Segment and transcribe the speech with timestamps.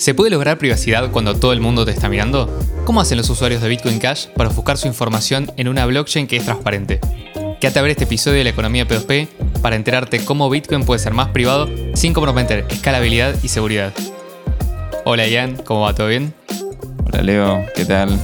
[0.00, 2.48] ¿Se puede lograr privacidad cuando todo el mundo te está mirando?
[2.86, 6.38] ¿Cómo hacen los usuarios de Bitcoin Cash para buscar su información en una blockchain que
[6.38, 7.00] es transparente?
[7.60, 9.28] Quédate a ver este episodio de la economía P2P
[9.60, 13.92] para enterarte cómo Bitcoin puede ser más privado sin comprometer escalabilidad y seguridad.
[15.04, 15.94] Hola Ian, ¿cómo va?
[15.94, 16.32] ¿Todo bien?
[17.04, 18.18] Hola Leo, ¿qué tal?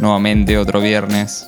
[0.00, 1.46] Nuevamente otro viernes.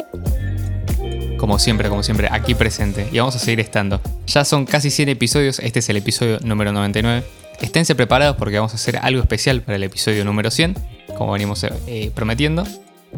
[1.39, 3.09] Como siempre, como siempre, aquí presente.
[3.11, 4.01] Y vamos a seguir estando.
[4.29, 7.44] Ya son casi 100 episodios, este es el episodio número 99.
[7.61, 10.77] Esténse preparados porque vamos a hacer algo especial para el episodio número 100,
[11.17, 12.65] como venimos eh, prometiendo.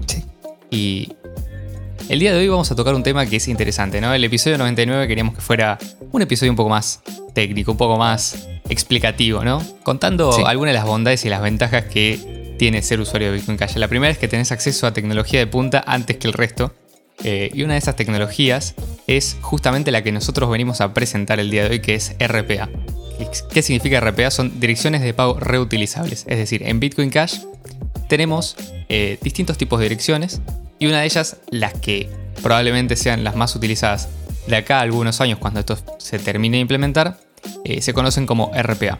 [0.07, 0.25] Sí.
[0.71, 1.13] Y
[2.09, 4.15] el día de hoy vamos a tocar un tema que es interesante, ¿no?
[4.15, 5.79] El episodio 99 queríamos que fuera
[6.13, 7.03] un episodio un poco más
[7.35, 9.63] técnico, un poco más explicativo, ¿no?
[9.83, 13.77] Contando algunas de las bondades y las ventajas que tiene ser usuario de Bitcoin Cash.
[13.77, 16.73] La primera es que tenés acceso a tecnología de punta antes que el resto.
[17.25, 18.75] Eh, y una de esas tecnologías
[19.07, 22.69] es justamente la que nosotros venimos a presentar el día de hoy, que es RPA.
[23.51, 24.31] ¿Qué significa RPA?
[24.31, 26.25] Son direcciones de pago reutilizables.
[26.29, 27.39] Es decir, en Bitcoin Cash
[28.09, 28.57] tenemos
[28.89, 30.41] eh, distintos tipos de direcciones
[30.79, 32.09] y una de ellas, las que
[32.43, 34.09] probablemente sean las más utilizadas
[34.47, 37.19] de acá a algunos años cuando esto se termine de implementar,
[37.65, 38.99] eh, se conocen como RPA.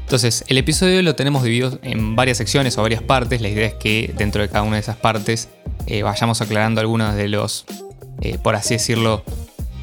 [0.00, 3.42] Entonces, el episodio lo tenemos dividido en varias secciones o varias partes.
[3.42, 5.48] La idea es que dentro de cada una de esas partes
[5.88, 7.64] eh, vayamos aclarando algunos de los,
[8.42, 9.24] por así decirlo,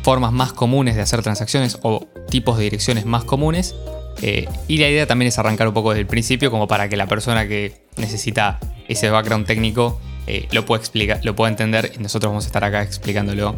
[0.04, 3.76] formas más comunes de hacer transacciones o tipos de direcciones más comunes.
[4.22, 6.96] Eh, y la idea también es arrancar un poco desde el principio como para que
[6.96, 12.04] la persona que necesita ese background técnico eh, lo, pueda explicar, lo pueda entender y
[12.04, 13.56] nosotros vamos a estar acá explicándolo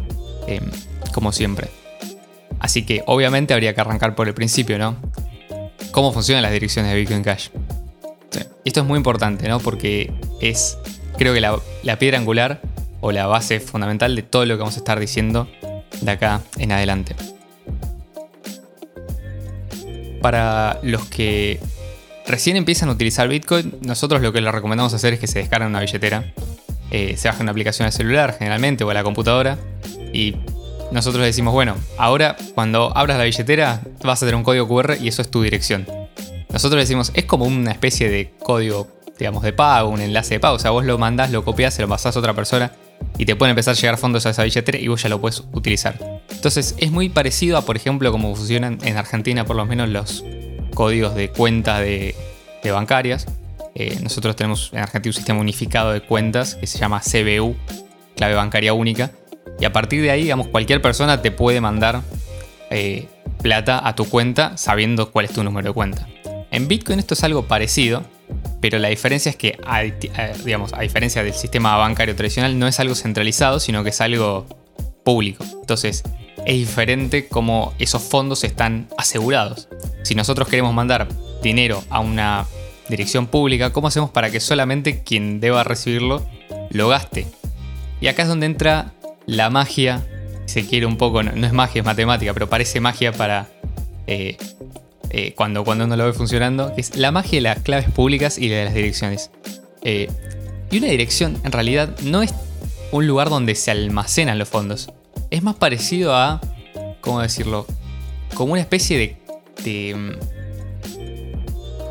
[1.12, 1.68] como siempre.
[2.60, 4.96] Así que obviamente habría que arrancar por el principio, ¿no?
[5.90, 7.48] ¿Cómo funcionan las direcciones de Bitcoin Cash?
[8.64, 9.60] Esto es muy importante, ¿no?
[9.60, 10.78] Porque es,
[11.18, 12.60] creo que la, piedra angular
[13.00, 15.48] o la base fundamental de todo lo que vamos a estar diciendo
[16.00, 17.14] de acá en adelante.
[20.22, 21.60] Para los que
[22.26, 25.68] recién empiezan a utilizar Bitcoin, nosotros lo que les recomendamos hacer es que se descarguen
[25.68, 26.32] una billetera,
[26.90, 29.58] eh, se bajen una aplicación al celular generalmente o a la computadora
[30.12, 30.36] y
[30.90, 35.08] nosotros decimos, bueno, ahora cuando abras la billetera vas a tener un código QR y
[35.08, 35.86] eso es tu dirección.
[36.50, 40.56] Nosotros decimos, es como una especie de código, digamos, de pago, un enlace de pago.
[40.56, 42.72] O sea, vos lo mandás, lo copias, se lo pasás a otra persona
[43.16, 45.42] y te pueden empezar a llegar fondos a esa billetera y vos ya lo puedes
[45.52, 45.98] utilizar.
[46.30, 50.24] Entonces es muy parecido a, por ejemplo, cómo funcionan en Argentina por lo menos los
[50.74, 52.14] códigos de cuenta de,
[52.70, 53.26] bancarias.
[53.74, 57.56] Eh, nosotros tenemos en Argentina un sistema unificado de cuentas que se llama CBU,
[58.14, 59.10] clave bancaria única.
[59.58, 62.02] Y a partir de ahí, digamos, cualquier persona te puede mandar
[62.70, 63.08] eh,
[63.42, 66.06] plata a tu cuenta sabiendo cuál es tu número de cuenta.
[66.50, 68.02] En Bitcoin esto es algo parecido,
[68.60, 69.58] pero la diferencia es que,
[70.44, 74.46] digamos, a diferencia del sistema bancario tradicional, no es algo centralizado, sino que es algo
[75.04, 75.44] público.
[75.60, 76.02] Entonces,
[76.44, 79.68] es diferente cómo esos fondos están asegurados.
[80.02, 81.08] Si nosotros queremos mandar
[81.42, 82.46] dinero a una
[82.88, 86.26] dirección pública, ¿cómo hacemos para que solamente quien deba recibirlo
[86.70, 87.26] lo gaste?
[88.00, 88.92] Y acá es donde entra
[89.26, 90.06] la magia,
[90.46, 93.48] se quiere un poco, no, es magia, es matemática, pero parece magia para
[94.06, 94.36] eh,
[95.10, 98.48] eh, cuando, cuando uno lo ve funcionando, es la magia de las claves públicas y
[98.48, 99.30] de las direcciones.
[99.82, 100.08] Eh,
[100.70, 102.34] y una dirección en realidad no es
[102.92, 104.90] un lugar donde se almacenan los fondos.
[105.30, 106.40] Es más parecido a,
[107.00, 107.66] ¿cómo decirlo?
[108.34, 109.16] Como una especie de,
[109.64, 110.18] de,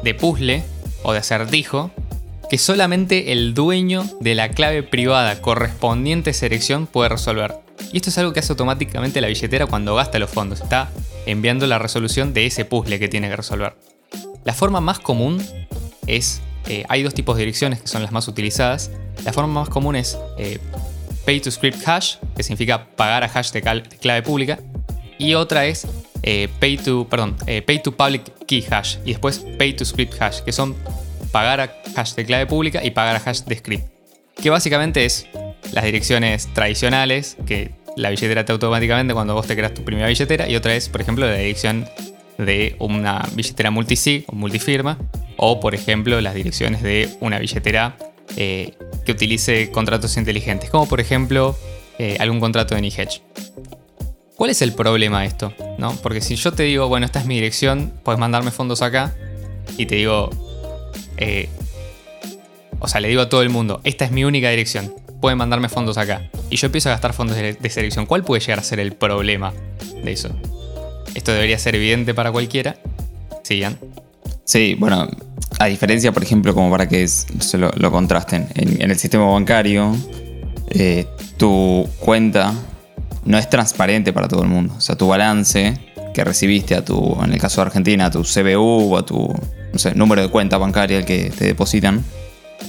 [0.04, 0.64] de puzzle
[1.04, 1.92] o de acertijo
[2.50, 7.56] que solamente el dueño de la clave privada correspondiente a esa dirección puede resolver.
[7.92, 10.62] Y esto es algo que hace automáticamente la billetera cuando gasta los fondos.
[10.62, 10.90] Está
[11.28, 13.76] enviando la resolución de ese puzzle que tiene que resolver.
[14.44, 15.46] La forma más común
[16.08, 18.92] es, eh, hay dos tipos de direcciones que son las más utilizadas.
[19.24, 20.60] La forma más común es eh,
[21.26, 24.60] Pay to Script Hash, que significa pagar a hash de, clave pública.
[25.20, 25.86] Y otra es
[26.24, 28.98] eh, pay, to, perdón, pay to Public Key Hash.
[29.04, 30.76] Y después Pay to Script Hash, que son
[31.32, 33.86] pagar a hash de clave pública y pagar a hash de script.
[34.42, 35.28] Que básicamente es
[35.74, 40.48] las direcciones tradicionales que la billetera te automáticamente cuando vos te creas tu primera billetera
[40.48, 41.86] y otra es, por ejemplo, la dirección
[42.38, 44.98] de una billetera multisig o multifirma
[45.38, 47.98] o, por ejemplo, las direcciones de una billetera
[48.36, 48.74] eh,
[49.06, 51.58] que utilice contratos inteligentes, como por ejemplo
[51.98, 53.22] eh, algún contrato de NiHedge.
[54.36, 55.54] ¿Cuál es el problema de esto?
[55.80, 55.96] ¿No?
[56.04, 59.16] Porque si yo te digo, bueno, esta es mi dirección, puedes mandarme fondos acá
[59.78, 60.30] y te digo,
[61.18, 61.50] eh,
[62.80, 65.70] o sea, le digo a todo el mundo, esta es mi única dirección, pueden mandarme
[65.70, 66.30] fondos acá.
[66.50, 68.06] Y yo empiezo a gastar fondos de, selección.
[68.06, 69.54] ¿Cuál puede llegar a ser el problema
[70.04, 70.30] de eso?
[71.16, 72.76] Esto debería ser evidente para cualquiera.
[73.44, 73.78] Sigan.
[74.44, 75.08] Sí, bueno,
[75.60, 79.96] a diferencia, por ejemplo, como para que se lo, contrasten, en, el sistema bancario,
[80.70, 82.54] eh, tu cuenta
[83.26, 84.74] no es transparente para todo el mundo.
[84.78, 85.74] O sea, tu balance,
[86.14, 89.34] que recibiste a tu, en el caso de Argentina, a tu CBU o a tu
[89.96, 92.04] número de cuenta bancaria al que te depositan,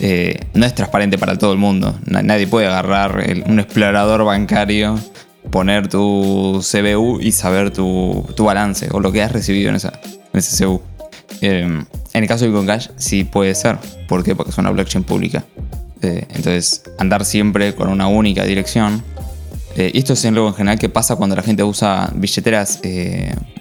[0.01, 1.99] eh, no es transparente para todo el mundo.
[2.07, 4.99] Nadie puede agarrar un explorador bancario,
[5.51, 10.39] poner tu CBU y saber tu, balance o lo que has recibido en, esa, en
[10.39, 10.83] ese CBU.
[11.41, 13.79] Em, en el caso de Bitcoin Cash sí puede ser.
[14.09, 14.35] ¿Por qué?
[14.35, 15.45] Porque es una blockchain pública.
[16.01, 19.03] Eh, entonces, andar siempre con una única dirección.
[19.77, 22.81] Eh, esto es algo en general que pasa cuando la gente usa billeteras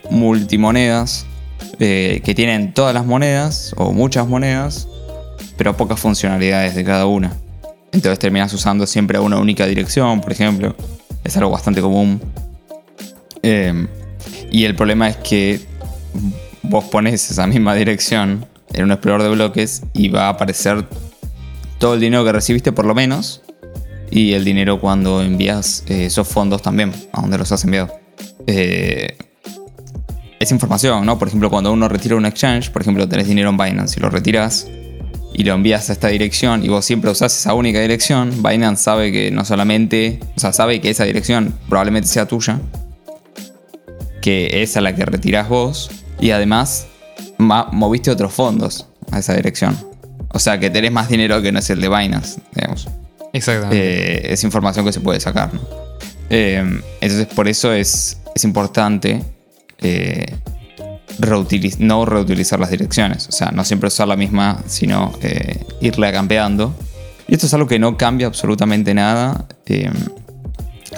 [0.10, 1.26] multimonedas
[1.80, 4.88] que tienen todas las monedas o muchas monedas
[5.58, 7.34] pero pocas funcionalidades de cada una.
[7.92, 10.76] Entonces terminas usando siempre una única dirección, por ejemplo.
[11.24, 12.22] Es algo bastante común.
[13.42, 13.88] Em,
[14.52, 15.60] y el problema es que
[16.64, 20.86] vos pones esa misma dirección en un explorador de bloques y va a aparecer
[21.80, 23.42] todo el dinero que recibiste por lo menos
[24.12, 27.94] y el dinero cuando envías eh, esos fondos también, a donde los has enviado.
[28.46, 29.18] Eh,
[30.40, 31.18] es información, ¿no?
[31.18, 34.10] Por ejemplo, cuando uno retira un exchange, por ejemplo, tenés dinero en Binance y lo
[34.10, 34.68] retiras,
[35.38, 39.12] y lo envías a esta dirección y vos siempre usás esa única dirección, Binance sabe
[39.12, 42.60] que no solamente, o sea, sabe que esa dirección probablemente sea tuya,
[44.20, 46.88] que es a la que retirás vos y además
[47.38, 49.78] moviste otros fondos a esa dirección.
[50.30, 52.88] O sea, que tenés más dinero que no es el de Binance, digamos.
[53.32, 53.78] Exactamente.
[53.78, 55.54] Eh, es información que se puede sacar.
[55.54, 55.62] ¿no?
[56.32, 59.24] Eh, entonces, por eso es, es importante
[59.80, 60.26] eh,
[61.80, 63.28] no reutilizar las direcciones.
[63.28, 66.74] O sea, no siempre usar la misma, sino eh, irle campeando.
[67.28, 69.90] Y esto es algo que no cambia absolutamente nada eh,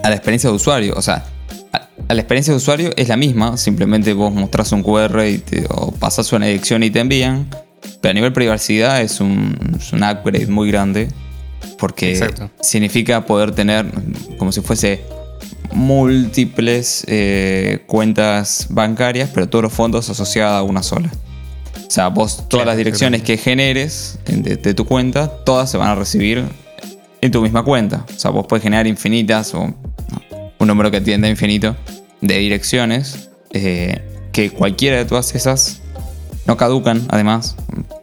[0.04, 0.94] a la experiencia de usuario.
[0.96, 1.26] O sea,
[1.72, 3.58] a, la experiencia de usuario es la misma.
[3.58, 7.48] Simplemente vos mostrás un QR y o pasas una dirección y te envían.
[8.02, 9.58] Pero a nivel privacidad es un,
[9.94, 11.10] upgrade muy grande.
[11.78, 12.20] Porque
[12.62, 13.86] significa poder tener
[14.38, 15.02] como si fuese
[15.72, 21.12] múltiples eh, cuentas bancarias, pero todos los fondos asociados a una sola.
[21.76, 25.96] O sea, vos todas las direcciones que generes de, tu cuenta, todas se van a
[25.96, 26.44] recibir
[27.22, 28.06] en tu misma cuenta.
[28.16, 29.74] O sea, vos puedes generar infinitas o
[30.60, 31.76] un número que tienda a infinito
[32.22, 34.02] de direcciones eh,
[34.32, 35.82] que cualquiera de todas esas
[36.46, 37.56] no caducan, además.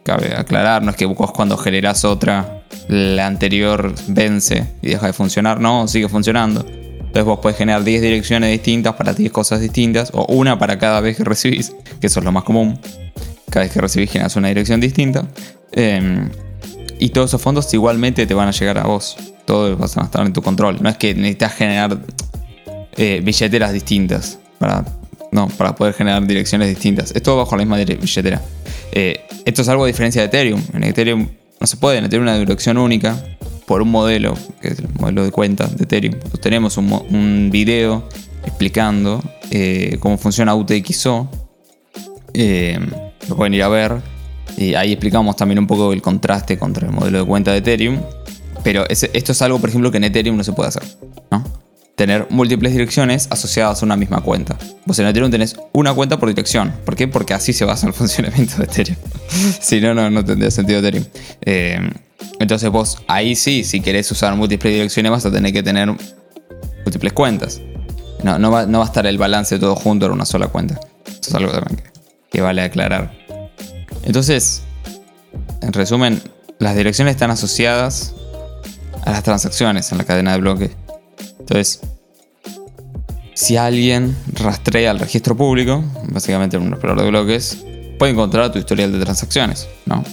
[0.03, 5.13] Cabe aclarar, no es que vos cuando generas otra, la anterior vence y deja de
[5.13, 5.59] funcionar.
[5.59, 6.65] No, sigue funcionando.
[7.17, 11.01] Entonces vos puedes generar 10 direcciones distintas para 10 cosas distintas o una para cada
[11.01, 12.79] vez que recibís, que eso es lo más común.
[13.49, 15.27] Cada vez que recibís generas una dirección distinta.
[15.71, 16.29] Em,
[16.99, 19.17] y todos esos fondos igualmente te van a llegar a vos.
[19.45, 20.77] Todos van a estar en tu control.
[20.79, 21.97] No es que necesitas generar
[22.95, 24.85] eh, billeteras distintas para,
[25.31, 27.15] no, para poder generar direcciones distintas.
[27.15, 28.43] Es todo bajo la misma billetera.
[28.91, 30.61] Eh, esto es algo a diferencia de Ethereum.
[30.71, 31.27] En Ethereum
[31.59, 33.17] no se puede tener una dirección única
[33.67, 36.15] por un modelo, que es el modelo de cuenta de Ethereum.
[36.41, 38.07] tenemos un, video
[38.45, 39.21] explicando
[39.51, 41.29] eh, cómo funciona UTXO.
[42.33, 42.79] Eh,
[43.27, 44.01] lo pueden ir a ver.
[44.55, 47.99] Y ahí explicamos también un poco el contraste contra el modelo de cuenta de Ethereum.
[48.63, 50.83] Pero esto es algo, por ejemplo, que en Ethereum no se puede hacer.
[51.29, 51.43] ¿no?
[51.97, 54.57] Tener múltiples direcciones asociadas a una misma cuenta.
[54.85, 56.73] Vos en Ethereum tenés una cuenta por dirección.
[56.85, 57.09] ¿Por qué?
[57.09, 58.97] Porque así se basa el funcionamiento de Ethereum.
[59.59, 61.03] si no, no, no tendría sentido Ethereum.
[61.41, 61.81] Eh,
[62.39, 65.89] entonces vos ahí sí, si querés usar múltiples direcciones vas a tener que tener
[66.83, 67.61] múltiples cuentas.
[68.23, 70.79] No, va, a estar el balance todo junto en una sola cuenta.
[71.05, 71.83] Eso es algo también
[72.31, 73.11] que, vale aclarar.
[74.03, 74.63] Entonces,
[75.61, 76.21] en resumen,
[76.59, 78.13] las direcciones están asociadas
[79.05, 80.71] a las transacciones en la cadena de bloques.
[81.39, 81.81] Entonces,
[83.33, 87.57] si alguien rastrea el registro público, básicamente en un explorador de bloques,
[87.99, 90.03] puede encontrar tu historial de transacciones, ¿no?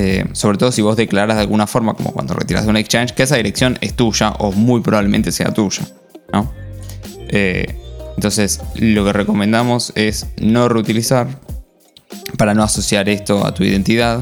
[0.00, 3.14] Eh, sobre todo si vos declaras de alguna forma, como cuando retiras de un exchange,
[3.14, 5.82] que esa dirección es tuya o muy probablemente sea tuya.
[7.30, 7.66] Eh,
[8.14, 11.26] entonces, lo que recomendamos es no reutilizar
[12.36, 14.20] para no asociar esto a tu identidad.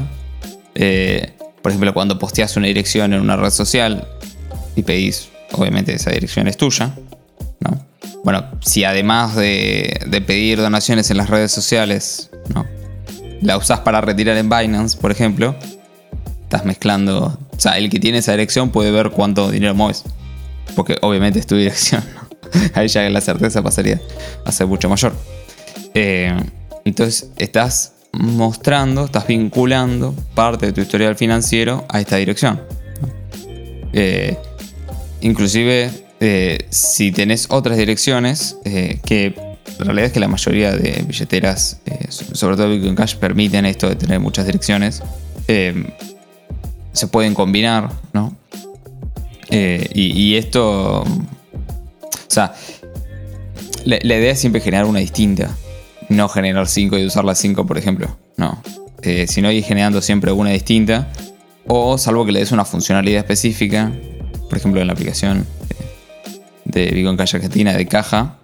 [0.73, 4.07] Eh, por ejemplo, cuando posteas una dirección en una red social
[4.75, 6.95] y pedís, obviamente esa dirección es tuya.
[7.59, 7.85] ¿no?
[8.23, 12.65] Bueno, si además de, de pedir donaciones en las redes sociales, ¿no?
[13.41, 15.55] La usás para retirar en Binance, por ejemplo,
[16.43, 17.37] estás mezclando.
[17.55, 20.03] O sea, el que tiene esa dirección puede ver cuánto dinero mueves.
[20.75, 22.03] Porque obviamente es tu dirección.
[22.73, 24.01] Ahí ya la certeza pasaría
[24.45, 25.13] a ser mucho mayor.
[25.93, 26.35] Eh,
[26.85, 32.61] entonces estás mostrando, estás vinculando parte de tu historial financiero a esta dirección.
[33.93, 34.37] Eh,
[35.21, 39.46] inclusive eh, si tenés otras direcciones que
[39.79, 43.87] la realidad es que la mayoría de billeteras, eh, sobre todo Bitcoin Cash, permiten esto
[43.87, 45.03] de tener muchas direcciones.
[45.47, 45.93] Eh,
[46.93, 48.35] se pueden combinar, ¿no?
[49.49, 51.01] Eh, y, esto.
[51.01, 51.05] O
[52.27, 52.53] sea,
[53.85, 55.55] la, idea es siempre generar una distinta.
[56.09, 58.17] no generar 5 y usar las 5, por ejemplo.
[58.37, 58.61] No.
[59.03, 61.11] Eh, sino ir generando siempre una distinta.
[61.67, 63.91] O salvo que le des una funcionalidad específica,
[64.49, 65.45] por ejemplo en la aplicación
[66.63, 68.37] de Bitcoin Cash Argentina de caja,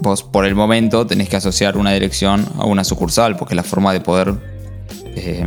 [0.00, 3.62] vos por el momento tenés que asociar una dirección a una sucursal, porque es la
[3.62, 4.34] forma de poder
[5.16, 5.46] eh,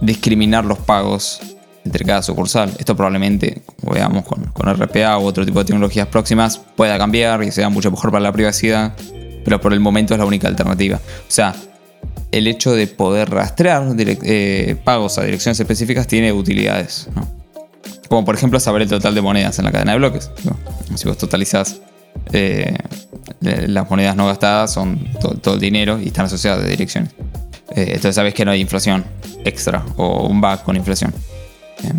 [0.00, 1.40] discriminar los pagos
[1.84, 2.70] entre cada sucursal.
[2.78, 7.42] Esto probablemente, como veamos con, con RPA u otro tipo de tecnologías próximas, pueda cambiar
[7.42, 8.94] y sea mucho mejor para la privacidad,
[9.44, 10.96] pero por el momento es la única alternativa.
[10.96, 11.54] O sea,
[12.32, 17.08] el hecho de poder rastrear eh, pagos a direcciones específicas tiene utilidades.
[18.08, 20.30] Como por ejemplo saber el total de monedas en la cadena de bloques.
[20.94, 21.80] Si vos totalizás
[22.32, 22.76] eh,
[23.40, 27.12] las monedas no gastadas, son todo, el dinero y están asociadas a direcciones.
[27.74, 29.04] Eh, entonces sabes que no hay inflación
[29.44, 31.14] extra o un bug con inflación.
[31.82, 31.98] Em,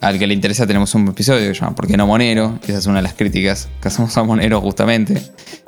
[0.00, 2.58] al que le interesa tenemos un episodio que se llama ¿Por qué no Monero?
[2.66, 5.22] Esa es una de las críticas que hacemos a Monero justamente.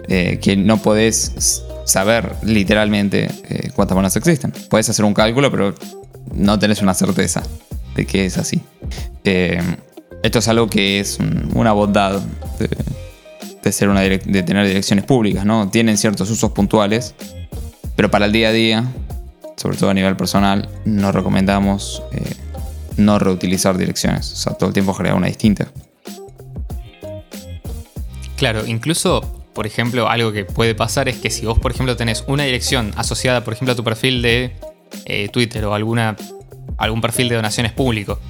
[0.06, 4.52] que no podés saber literalmente eh, cuántas monedas existen.
[4.68, 5.74] Puedes hacer un cálculo, pero
[6.34, 7.42] no tenés una certeza
[7.96, 8.60] de que es así.
[9.24, 9.60] Eh,
[10.22, 11.18] esto es algo que es
[11.54, 12.20] una bondad
[13.70, 15.68] ser una de tener direcciones públicas, ¿no?
[15.68, 17.14] Tienen ciertos usos puntuales,
[17.96, 18.84] pero para el día a día,
[19.56, 22.34] sobre todo a nivel personal, no recomendamos eh,
[22.96, 24.32] no reutilizar direcciones.
[24.32, 25.68] O sea, todo el tiempo crear una distinta.
[28.36, 32.22] Claro, incluso por ejemplo, algo que puede pasar es que si vos, por ejemplo, tenés
[32.28, 34.52] una dirección asociada, por ejemplo, a tu perfil de
[35.04, 36.16] eh, Twitter o alguna,
[36.76, 38.20] algún perfil de donaciones público,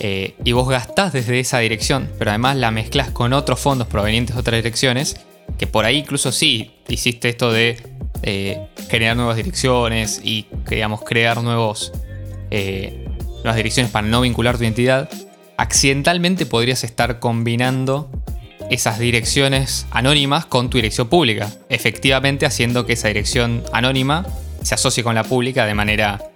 [0.00, 4.36] eh, y vos gastás desde esa dirección, pero además la mezclas con otros fondos provenientes
[4.36, 5.16] de otras direcciones,
[5.58, 7.82] que por ahí incluso sí hiciste esto de
[8.22, 11.92] eh, generar nuevas direcciones y, digamos, crear nuevos,
[12.50, 15.08] nuevas direcciones para no vincular tu identidad,
[15.56, 18.10] accidentalmente podrías estar combinando
[18.70, 24.26] esas direcciones anónimas con tu dirección pública, efectivamente haciendo que esa dirección anónima
[24.62, 26.30] se asocie con la pública de manera,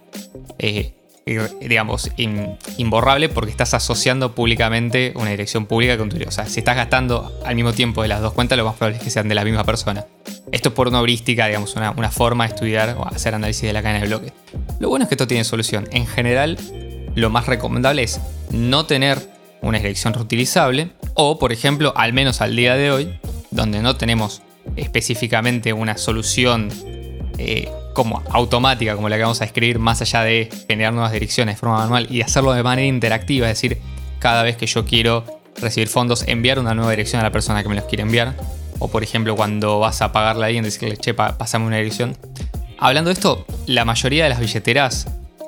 [0.59, 0.95] eh,
[1.25, 2.11] digamos,
[2.77, 7.33] imborrable porque estás asociando públicamente una dirección pública con tu O sea, si estás gastando
[7.45, 9.45] al mismo tiempo de las dos cuentas, lo más probable es que sean de la
[9.45, 10.05] misma persona.
[10.51, 13.73] Esto es por una heurística, digamos, una, una forma de estudiar o hacer análisis de
[13.73, 14.33] la cadena de bloques.
[14.81, 15.89] Lo bueno es que esto tiene solución.
[15.93, 16.59] En general,
[17.15, 19.19] lo más recomendable es no tener
[19.61, 24.43] una dirección reutilizable, o por ejemplo, al menos al día de hoy, donde no tenemos
[24.77, 26.71] específicamente una solución
[27.45, 31.57] eh, como automática, como la que vamos a escribir, más allá de generar nuevas direcciones
[31.57, 33.79] de forma manual y hacerlo de manera interactiva, es decir,
[34.19, 35.25] cada vez que yo quiero
[35.61, 38.35] recibir fondos, enviar una nueva dirección a la persona que me los quiere enviar,
[38.79, 42.17] o por ejemplo, cuando vas a pagarle a alguien, decirle, che, pasame una dirección.
[42.79, 45.07] Hablando de esto, la mayoría de las billeteras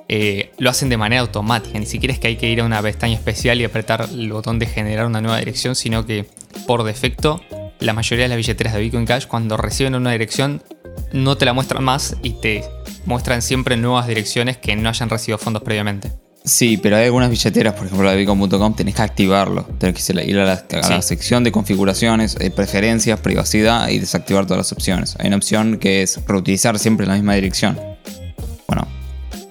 [0.09, 1.79] eh, lo hacen de manera automática.
[1.79, 4.59] Ni siquiera es que hay que ir a una pestaña especial y apretar el botón
[4.59, 6.27] de generar una nueva dirección, sino que
[6.67, 7.41] por defecto
[7.81, 10.63] la mayoría de las billeteras de Bitcoin Cash cuando reciben una dirección
[11.15, 12.65] no te la muestran más y te
[13.07, 16.13] muestran siempre nuevas direcciones que no hayan recibido fondos previamente.
[16.45, 19.63] Sí, pero hay algunas billeteras, por ejemplo la de Bitcoin.com, tenés que activarlo.
[19.79, 24.73] Tenés que ir a la, sección de configuraciones, eh, preferencias, privacidad y desactivar todas las
[24.73, 25.17] opciones.
[25.19, 27.79] Hay una opción que es reutilizar siempre la misma dirección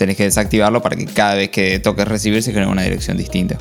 [0.04, 3.58] tenés que desactivarlo para que cada vez que toques recibir se genere una dirección distinta.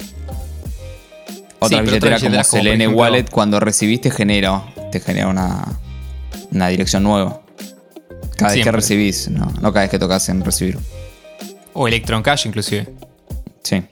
[1.61, 5.79] Otra billetera como Selene Wallet, cuando recibiste genera, te genera una,
[6.51, 7.42] una dirección nueva.
[8.37, 10.79] Cada vez que recibís, no, no cada vez que tocas en recibir.
[11.73, 12.89] O Electron Cash inclusive.
[13.63, 13.83] Sí.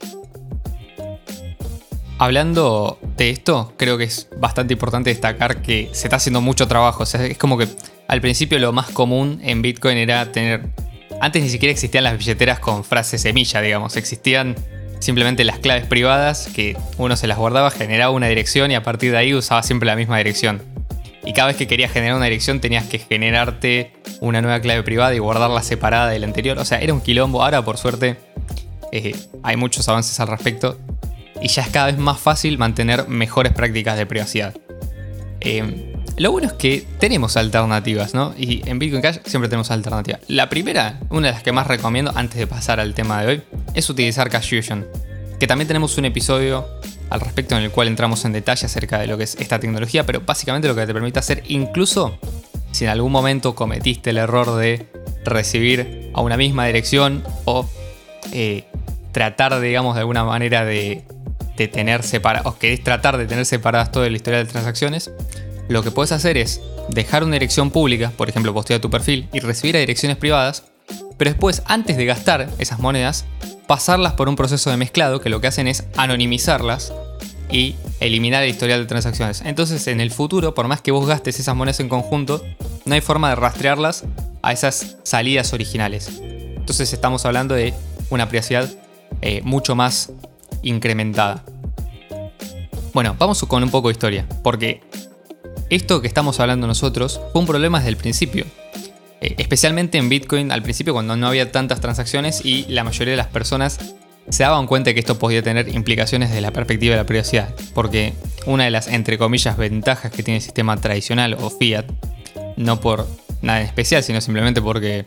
[2.17, 7.03] Hablando de esto, creo que es bastante importante destacar que se está haciendo mucho trabajo.
[7.03, 7.67] O sea, es como que
[8.07, 10.69] al principio lo más común en Bitcoin era tener
[11.21, 13.95] antes ni siquiera existían las billeteras con frase semilla, digamos.
[13.95, 14.55] Existían
[14.99, 19.11] simplemente las claves privadas que uno se las guardaba, generaba una dirección y a partir
[19.11, 20.63] de ahí usaba siempre la misma dirección.
[21.23, 25.13] Y cada vez que querías generar una dirección tenías que generarte una nueva clave privada
[25.13, 26.57] y guardarla separada de la anterior.
[26.57, 27.43] O sea, era un quilombo.
[27.43, 28.17] Ahora, por suerte,
[28.91, 30.79] eh, hay muchos avances al respecto.
[31.41, 34.55] Y ya es cada vez más fácil mantener mejores prácticas de privacidad.
[35.41, 38.33] Eh, lo bueno es que tenemos alternativas, ¿no?
[38.37, 40.21] Y en Bitcoin Cash siempre tenemos alternativas.
[40.27, 43.41] La primera, una de las que más recomiendo antes de pasar al tema de hoy,
[43.73, 44.85] es utilizar Cash Fusion.
[45.39, 46.67] Que también tenemos un episodio
[47.11, 50.05] al respecto en el cual entramos en detalle acerca de lo que es esta tecnología,
[50.05, 52.17] pero básicamente lo que te permite hacer, incluso
[52.71, 54.87] si en algún momento cometiste el error de
[55.25, 57.69] recibir a una misma dirección o
[58.31, 58.63] eh,
[59.11, 61.03] tratar, digamos, de alguna manera de,
[61.71, 65.11] tener separadas, o querés tratar de tener separadas toda la historia de transacciones,
[65.69, 69.41] lo que puedes hacer es dejar una dirección pública, por ejemplo, postear tu perfil y
[69.41, 70.63] recibir a direcciones privadas,
[71.19, 73.25] pero después, antes de gastar esas monedas,
[73.71, 76.91] pasarlas por un proceso de mezclado que lo que hacen es anonimizarlas
[77.49, 79.43] y eliminar el historial de transacciones.
[79.45, 82.43] Entonces, en el futuro, por más que vos gastes esas monedas en conjunto,
[82.83, 84.03] no hay forma de rastrearlas
[84.41, 86.09] a esas salidas originales.
[86.21, 87.73] Entonces estamos hablando de
[88.09, 88.69] una privacidad
[89.21, 90.11] eh, mucho más
[90.63, 91.45] incrementada.
[92.93, 94.81] Bueno, vamos con un poco de historia, porque
[95.69, 98.45] esto que estamos hablando nosotros fue un problema desde el principio.
[99.21, 103.17] Eh, especialmente en Bitcoin al principio cuando no había tantas transacciones y la mayoría de
[103.17, 103.79] las personas
[104.29, 107.53] se daban cuenta que esto podía tener implicaciones desde la perspectiva de la privacidad.
[107.73, 108.13] Porque
[108.45, 111.85] una de las, entre comillas, ventajas que tiene el sistema tradicional o fiat,
[112.55, 113.07] no por
[113.41, 115.05] nada en especial, sino simplemente porque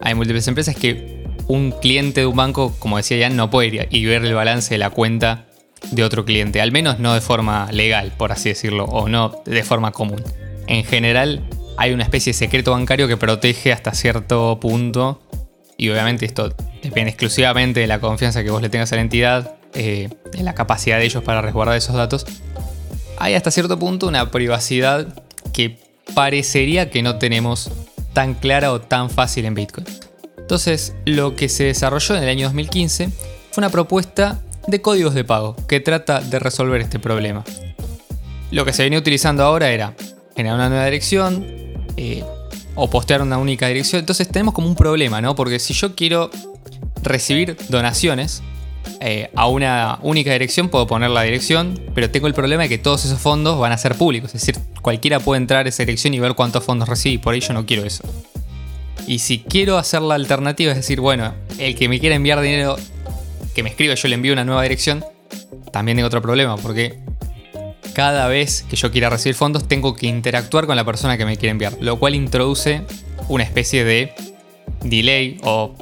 [0.00, 3.88] hay múltiples empresas que un cliente de un banco, como decía ya, no puede ir
[3.90, 5.46] y ver el balance de la cuenta
[5.90, 9.62] de otro cliente, al menos no de forma legal, por así decirlo, o no de
[9.64, 10.22] forma común.
[10.68, 11.42] En general,
[11.76, 15.20] hay una especie de secreto bancario que protege hasta cierto punto,
[15.76, 19.56] y obviamente esto depende exclusivamente de la confianza que vos le tengas a la entidad,
[19.74, 22.26] eh, de la capacidad de ellos para resguardar esos datos.
[23.18, 25.06] Hay hasta cierto punto una privacidad
[25.52, 25.78] que
[26.14, 27.70] parecería que no tenemos
[28.12, 29.86] tan clara o tan fácil en Bitcoin.
[30.38, 33.08] Entonces, lo que se desarrolló en el año 2015
[33.50, 37.44] fue una propuesta de códigos de pago que trata de resolver este problema.
[38.50, 39.94] Lo que se venía utilizando ahora era
[40.36, 41.44] generar una nueva dirección
[41.96, 42.24] eh,
[42.74, 44.00] o postear una única dirección.
[44.00, 45.34] Entonces tenemos como un problema, ¿no?
[45.34, 46.30] Porque si yo quiero
[47.02, 48.42] recibir donaciones
[49.00, 52.78] eh, a una única dirección, puedo poner la dirección, pero tengo el problema de que
[52.78, 54.34] todos esos fondos van a ser públicos.
[54.34, 57.18] Es decir, cualquiera puede entrar a esa dirección y ver cuántos fondos recibí.
[57.18, 58.04] Por ello no quiero eso.
[59.06, 62.76] Y si quiero hacer la alternativa, es decir, bueno, el que me quiera enviar dinero
[63.54, 65.04] que me escribe, yo le envío una nueva dirección,
[65.72, 67.00] también tengo otro problema, porque
[67.94, 71.36] cada vez que yo quiera recibir fondos tengo que interactuar con la persona que me
[71.36, 72.82] quiere enviar, lo cual introduce
[73.28, 74.14] una especie de
[74.82, 75.74] delay o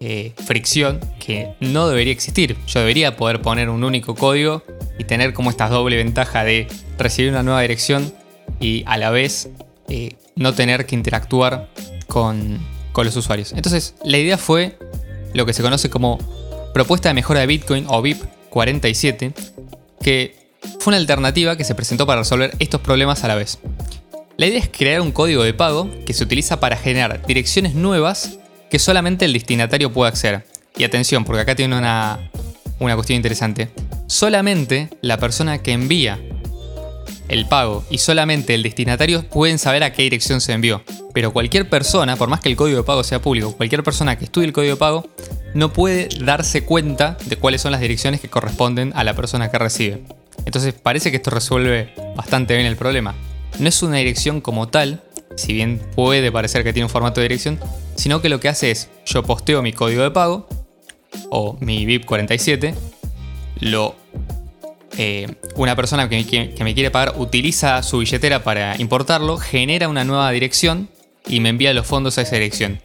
[0.00, 2.56] eh, fricción que no debería existir.
[2.66, 4.62] Yo debería poder poner un único código
[4.98, 8.12] y tener como esta doble ventaja de recibir una nueva dirección
[8.60, 9.50] y a la vez
[9.88, 11.68] eh, no tener que interactuar
[12.06, 12.58] con,
[12.92, 13.52] con los usuarios.
[13.52, 14.78] Entonces la idea fue
[15.34, 16.18] lo que se conoce como
[16.72, 19.32] propuesta de mejora de Bitcoin o BIP 47,
[20.02, 20.39] que
[20.78, 23.58] fue una alternativa que se presentó para resolver estos problemas a la vez.
[24.36, 28.38] La idea es crear un código de pago que se utiliza para generar direcciones nuevas
[28.70, 30.46] que solamente el destinatario puede acceder.
[30.78, 32.30] Y atención, porque acá tiene una,
[32.78, 33.68] una cuestión interesante.
[34.06, 36.18] Solamente la persona que envía
[37.28, 40.82] el pago y solamente el destinatario pueden saber a qué dirección se envió.
[41.12, 44.24] Pero cualquier persona, por más que el código de pago sea público, cualquier persona que
[44.24, 45.08] estudie el código de pago
[45.54, 49.58] no puede darse cuenta de cuáles son las direcciones que corresponden a la persona que
[49.58, 50.02] recibe.
[50.44, 53.14] Entonces parece que esto resuelve bastante bien el problema.
[53.58, 55.02] No es una dirección como tal,
[55.36, 57.58] si bien puede parecer que tiene un formato de dirección,
[57.96, 60.48] sino que lo que hace es yo posteo mi código de pago
[61.30, 62.74] o mi VIP 47,
[63.60, 63.94] lo,
[64.96, 70.30] eh, una persona que me quiere pagar utiliza su billetera para importarlo, genera una nueva
[70.30, 70.88] dirección
[71.26, 72.80] y me envía los fondos a esa dirección.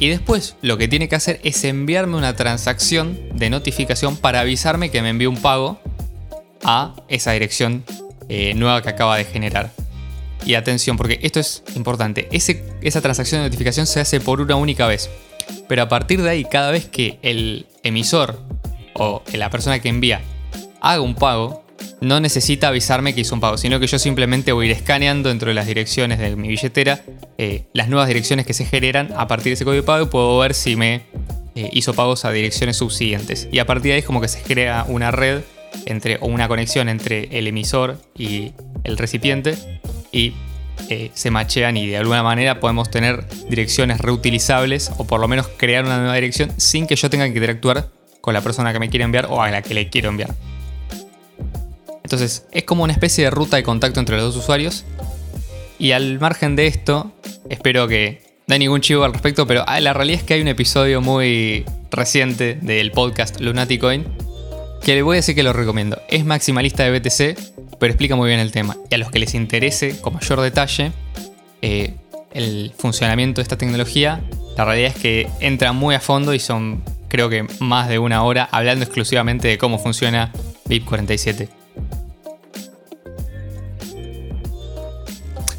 [0.00, 4.90] Y después lo que tiene que hacer es enviarme una transacción de notificación para avisarme
[4.90, 5.78] que me envió un pago
[6.62, 7.84] a esa dirección
[8.28, 9.72] eh, nueva que acaba de generar.
[10.44, 12.28] Y atención, porque esto es importante.
[12.30, 15.10] esa transacción de notificación se hace por una única vez.
[15.68, 18.40] Pero a partir de ahí, cada vez que el emisor
[18.94, 20.22] o la persona que envía
[20.80, 21.64] haga un pago,
[22.00, 25.28] no necesita avisarme que hizo un pago, sino que yo simplemente voy a ir escaneando
[25.28, 27.02] dentro de las direcciones de mi billetera
[27.38, 30.08] eh, las nuevas direcciones que se generan a partir de ese código de pago y
[30.08, 31.02] puedo ver si me
[31.54, 33.48] eh, hizo pagos a direcciones subsiguientes.
[33.52, 35.42] Y a partir de ahí como que se crea una red
[35.86, 38.52] entre, una conexión entre el emisor y
[38.84, 39.56] el recipiente
[40.12, 40.34] y
[40.88, 45.48] eh, se machean y de alguna manera podemos tener direcciones reutilizables o por lo menos
[45.56, 47.88] crear una nueva dirección sin que yo tenga que interactuar
[48.20, 50.34] con la persona que me quiere enviar o a la que le quiero enviar.
[52.02, 54.84] Entonces es como una especie de ruta de contacto entre los dos usuarios.
[55.78, 57.12] Y al margen de esto,
[57.48, 60.48] espero que no ningún chivo al respecto, pero ah, la realidad es que hay un
[60.48, 64.04] episodio muy reciente del podcast Lunaticoin
[64.82, 66.00] que le voy a decir que lo recomiendo.
[66.08, 68.76] Es maximalista de BTC, pero explica muy bien el tema.
[68.90, 70.92] Y a los que les interese con mayor detalle
[71.62, 71.94] eh,
[72.32, 74.20] el funcionamiento de esta tecnología,
[74.56, 78.22] la realidad es que entra muy a fondo y son creo que más de una
[78.22, 80.32] hora hablando exclusivamente de cómo funciona
[80.66, 81.48] BIP47.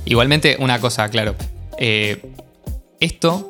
[0.05, 1.35] Igualmente, una cosa, claro.
[1.77, 2.21] Eh,
[2.99, 3.49] esto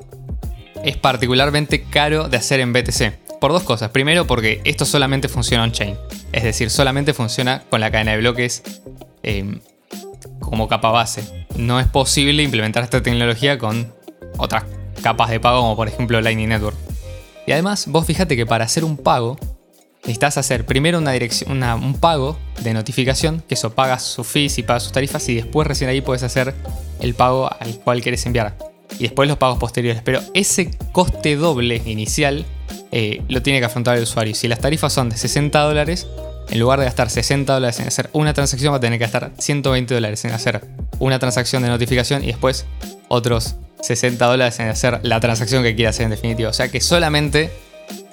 [0.83, 3.20] es particularmente caro de hacer en BTC.
[3.41, 3.89] Por dos cosas.
[3.89, 5.97] Primero, porque esto solamente funciona on-chain.
[6.31, 8.61] Es decir, solamente funciona con la cadena de bloques
[9.23, 9.61] em,
[10.39, 11.47] como capa base.
[11.55, 13.91] No es posible implementar esta tecnología con
[14.37, 14.65] otras
[15.01, 16.77] capas de pago, como por ejemplo Lightning Network.
[17.47, 19.39] Y además, vos fíjate que para hacer un pago,
[20.03, 24.63] necesitas hacer primero una dirección, un pago de notificación, que eso pagas sus fees y
[24.63, 26.53] pagas sus tarifas y después recién ahí puedes hacer
[26.99, 28.55] el pago al cual quieres enviar.
[28.99, 30.03] y después los pagos posteriores.
[30.03, 32.45] Pero ese coste doble inicial
[32.91, 34.35] eh, lo tiene que afrontar el usuario.
[34.35, 36.07] Si las tarifas son de 60 dólares,
[36.49, 39.31] en lugar de gastar 60 dólares en hacer una transacción, va a tener que gastar
[39.37, 40.61] 120 dólares en hacer
[40.99, 42.65] una transacción de notificación y después
[43.07, 46.49] otros 60 dólares en hacer la transacción que quiera hacer en definitiva.
[46.49, 47.51] O sea que solamente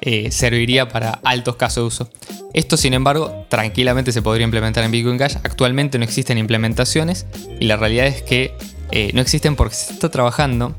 [0.00, 2.10] eh, serviría para altos casos de uso.
[2.54, 5.36] Esto, sin embargo, tranquilamente se podría implementar en Bitcoin Cash.
[5.42, 7.26] Actualmente no existen implementaciones
[7.60, 8.54] y la realidad es que
[8.90, 10.76] eh, no existen porque se está trabajando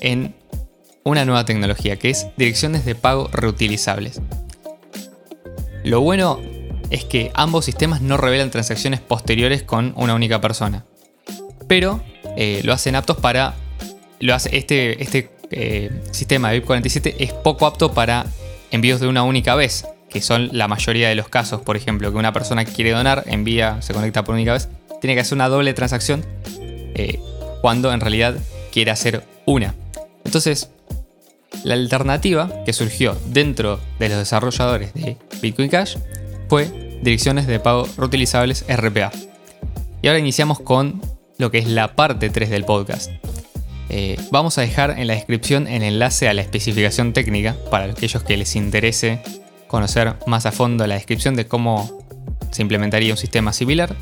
[0.00, 0.34] en
[1.04, 4.20] una nueva tecnología que es direcciones de pago reutilizables.
[5.84, 6.40] Lo bueno
[6.90, 10.84] es que ambos sistemas no revelan transacciones posteriores con una única persona,
[11.66, 12.02] pero
[12.36, 13.54] eh, lo hacen aptos para...
[14.20, 15.30] Lo hace, este este
[16.12, 18.26] sistema de BIP47 es poco apto para
[18.70, 22.18] envíos de una única vez, que son la mayoría de los casos, por ejemplo, que
[22.18, 24.68] una persona quiere donar, envía, se conecta por única vez,
[25.00, 26.24] tiene que hacer una doble transacción
[26.94, 27.20] eh,
[27.60, 28.36] cuando en realidad
[28.72, 29.74] quiere hacer una.
[30.24, 30.70] Entonces,
[31.64, 35.96] la alternativa que surgió dentro de los desarrolladores de Bitcoin Cash
[36.48, 39.10] fue direcciones de pago reutilizables RPA.
[40.02, 41.00] Y ahora iniciamos con
[41.38, 43.10] lo que es la parte 3 del podcast.
[43.88, 48.22] Eh, vamos a dejar en la descripción el enlace a la especificación técnica para aquellos
[48.22, 49.22] que les interese
[49.68, 52.00] conocer más a fondo la descripción de cómo
[52.50, 53.94] se implementaría un sistema similar.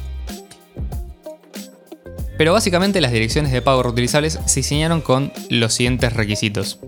[2.39, 6.79] Pero básicamente las direcciones de pago reutilizables se diseñaron con los siguientes requisitos.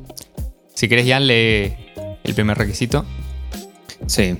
[0.82, 1.76] Si querés, Jan, lee
[2.24, 3.04] el primer requisito.
[4.06, 4.36] Sí.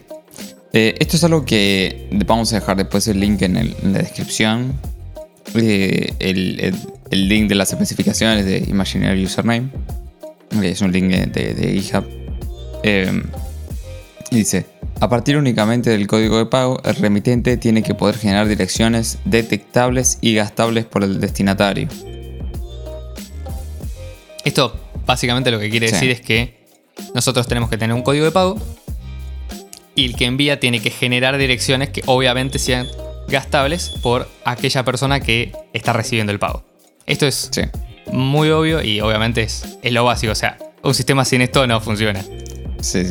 [0.72, 4.72] Eh, esto es algo que vamos a dejar después el link en, la descripción.
[5.54, 6.74] Eh, el,
[7.12, 9.68] el link de las especificaciones de Imaginary Username.
[10.64, 12.04] Es un link de, de GitHub.
[12.82, 13.22] Em,
[14.32, 14.66] dice,
[14.98, 20.18] a partir únicamente del código de pago, el remitente tiene que poder generar direcciones detectables
[20.20, 21.86] y gastables por el destinatario.
[24.44, 26.62] Esto básicamente lo que quiere decir es que
[27.14, 28.58] nosotros tenemos que tener un código de pago
[29.94, 32.88] y el que envía tiene que generar direcciones que obviamente sean
[33.28, 36.64] gastables por aquella persona que está recibiendo el pago.
[37.06, 37.50] Esto es
[38.10, 40.32] muy obvio y obviamente es, lo básico.
[40.32, 42.24] O sea, un sistema sin esto no funciona.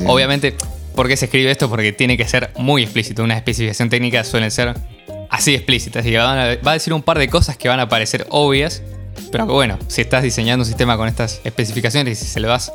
[0.08, 0.56] Obviamente,
[0.96, 1.70] ¿por qué se escribe esto?
[1.70, 3.24] Porque tiene que ser muy explícito.
[3.24, 4.76] Una especificación técnica suele ser
[5.30, 6.00] así explícita.
[6.00, 8.82] Así que va a decir un par de cosas que van a parecer obvias.
[9.32, 12.74] Pero bueno, si estás diseñando un sistema con estas especificaciones y si se lo das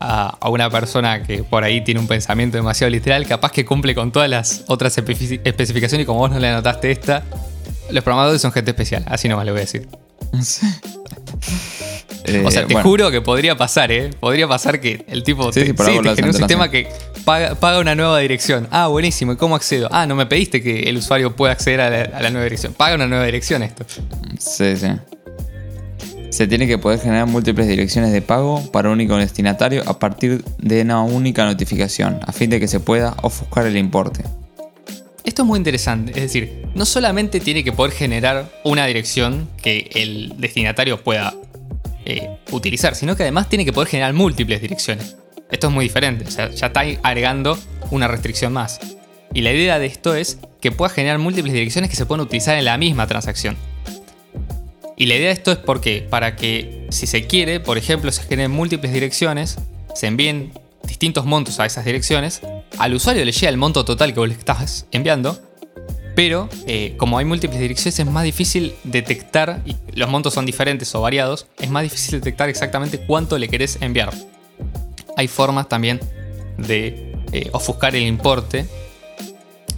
[0.00, 3.94] a, a, una persona que por ahí tiene un pensamiento demasiado literal, capaz que cumple
[3.94, 7.22] con todas las otras especificaciones y como vos no le anotaste esta,
[7.90, 9.88] los programadores son gente especial, así nomás le voy a decir.
[12.44, 14.10] o sea, te eh, juro que podría pasar, ¿eh?
[14.20, 16.88] Podría pasar que el tipo sí, te, un sistema que
[17.24, 18.68] paga, una nueva dirección.
[18.70, 19.32] Ah, buenísimo.
[19.32, 19.88] ¿Y cómo accedo?
[19.90, 21.90] Ah, no me pediste que el usuario pueda acceder a
[22.20, 22.74] la, nueva dirección.
[22.74, 23.84] Paga una nueva dirección esto.
[24.38, 24.88] Sí, sí.
[26.30, 30.44] Se tiene que poder generar múltiples direcciones de pago para un único destinatario a partir
[30.58, 34.24] de una única notificación, a fin de que se pueda ofuscar el importe.
[35.24, 39.90] Esto es muy interesante, es decir, no solamente tiene que poder generar una dirección que
[39.94, 41.34] el destinatario pueda
[42.04, 45.16] eh, utilizar, sino que además tiene que poder generar múltiples direcciones.
[45.50, 47.58] Esto es muy diferente, o sea, ya está agregando
[47.90, 48.80] una restricción más.
[49.34, 52.56] Y la idea de esto es que pueda generar múltiples direcciones que se puedan utilizar
[52.56, 53.56] en la misma transacción.
[54.98, 58.24] Y la idea de esto es porque para que si se quiere, por ejemplo, se
[58.24, 59.56] generen múltiples direcciones,
[59.94, 62.40] se envíen distintos montos a esas direcciones,
[62.78, 65.38] al usuario le llega el monto total que vos le estás enviando,
[66.16, 70.92] pero eh, como hay múltiples direcciones es más difícil detectar, y los montos son diferentes
[70.96, 74.12] o variados, es más difícil detectar exactamente cuánto le querés enviar.
[75.16, 76.00] Hay formas también
[76.56, 78.66] de eh, ofuscar el importe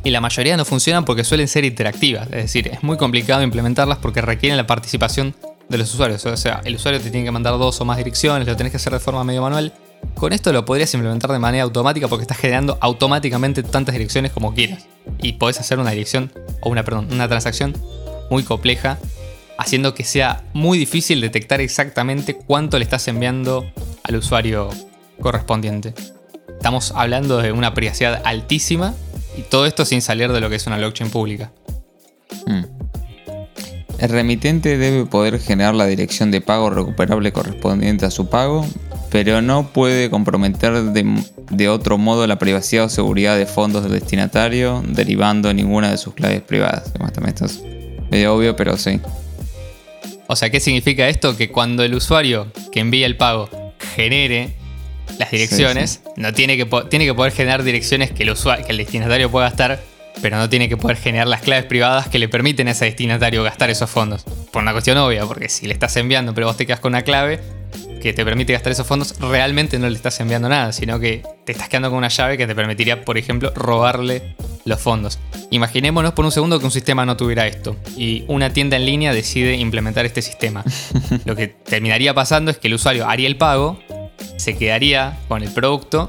[0.05, 3.99] y la mayoría no funcionan porque suelen ser interactivas, es decir, es muy complicado implementarlas
[3.99, 5.35] porque requieren la participación
[5.69, 8.47] de los usuarios, o sea, el usuario te tiene que mandar dos o más direcciones,
[8.47, 9.73] lo tenés que hacer de forma medio manual
[10.15, 14.55] con esto lo podrías implementar de manera automática porque estás generando automáticamente tantas direcciones como
[14.55, 14.87] quieras.
[15.19, 17.75] Y podés hacer una dirección, o una, perdón, una transacción
[18.31, 18.99] muy compleja,
[19.59, 23.71] haciendo que sea muy difícil detectar exactamente cuánto le estás enviando
[24.03, 24.71] al usuario
[25.21, 25.95] correspondiente.
[26.49, 28.95] Estamos hablando de una privacidad altísima
[29.41, 31.53] y todo esto sin salir de lo que es una blockchain pública.
[32.47, 32.65] Mm.
[33.99, 38.67] El remitente debe poder generar la dirección de pago recuperable correspondiente a su pago
[39.11, 44.83] pero no puede comprometer de, otro modo la privacidad o seguridad de fondos del destinatario
[44.87, 46.93] derivando ninguna de sus claves privadas.
[47.27, 47.63] Esto es
[48.11, 49.01] medio obvio, pero sí.
[50.29, 51.37] O sea, ¿qué significa esto?
[51.37, 53.51] Que cuando el usuario que envía el pago
[53.97, 54.55] genere
[55.19, 58.79] las direcciones, no tiene que, tiene que poder generar direcciones que el, usuario, que el
[58.79, 59.81] destinatario pueda gastar,
[60.23, 63.43] pero no tiene que poder generar las claves privadas que le permiten a ese destinatario
[63.43, 64.25] gastar esos fondos.
[64.53, 67.03] Por una cuestión obvia, porque si le estás enviando pero vos te quedas con una
[67.03, 67.41] clave,
[68.01, 71.53] que te permite gastar esos fondos, realmente no le estás enviando nada, sino que te
[71.53, 75.19] estás quedando con una llave que te permitiría, por ejemplo, robarle los fondos.
[75.51, 79.13] Imaginémonos por un segundo que un sistema no tuviera esto y una tienda en línea
[79.13, 80.65] decide implementar este sistema.
[81.25, 83.79] Lo que terminaría pasando es que el usuario haría el pago,
[84.41, 86.09] se quedaría con el producto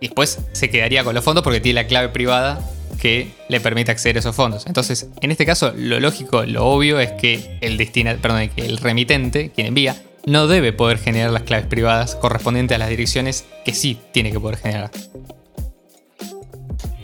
[0.00, 2.60] y después se quedaría con los fondos porque tiene la clave privada
[3.00, 4.66] que le permite acceder a esos fondos.
[4.66, 7.76] Entonces, en este caso, lo lógico, lo obvio es que el,
[8.20, 12.78] perdón, que el remitente, quien envía, no debe poder generar las claves privadas correspondientes a
[12.78, 14.92] las direcciones que sí tiene que poder generar.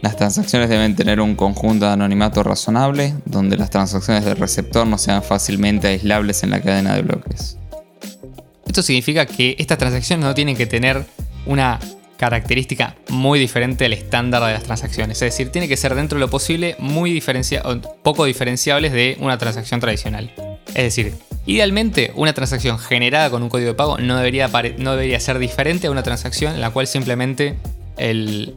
[0.03, 4.99] Las transacciones deben tener un conjunto de anonimato razonable, donde las transacciones del receptor no
[4.99, 7.59] sean fácilmente aislables en la cadena de bloques.
[8.79, 11.05] Esto significa que estas transacciones no tienen que tener
[11.47, 11.81] una
[12.17, 15.21] característica muy diferente al estándar de las transacciones.
[15.21, 17.21] Es decir, tiene que ser dentro de lo posible muy
[18.05, 20.33] poco diferenciables de una transacción tradicional.
[20.69, 21.15] Es decir,
[21.45, 25.89] idealmente una transacción generada con un código de pago no debería, no debería ser diferente
[25.89, 27.57] a una transacción en la cual simplemente
[27.97, 28.55] el,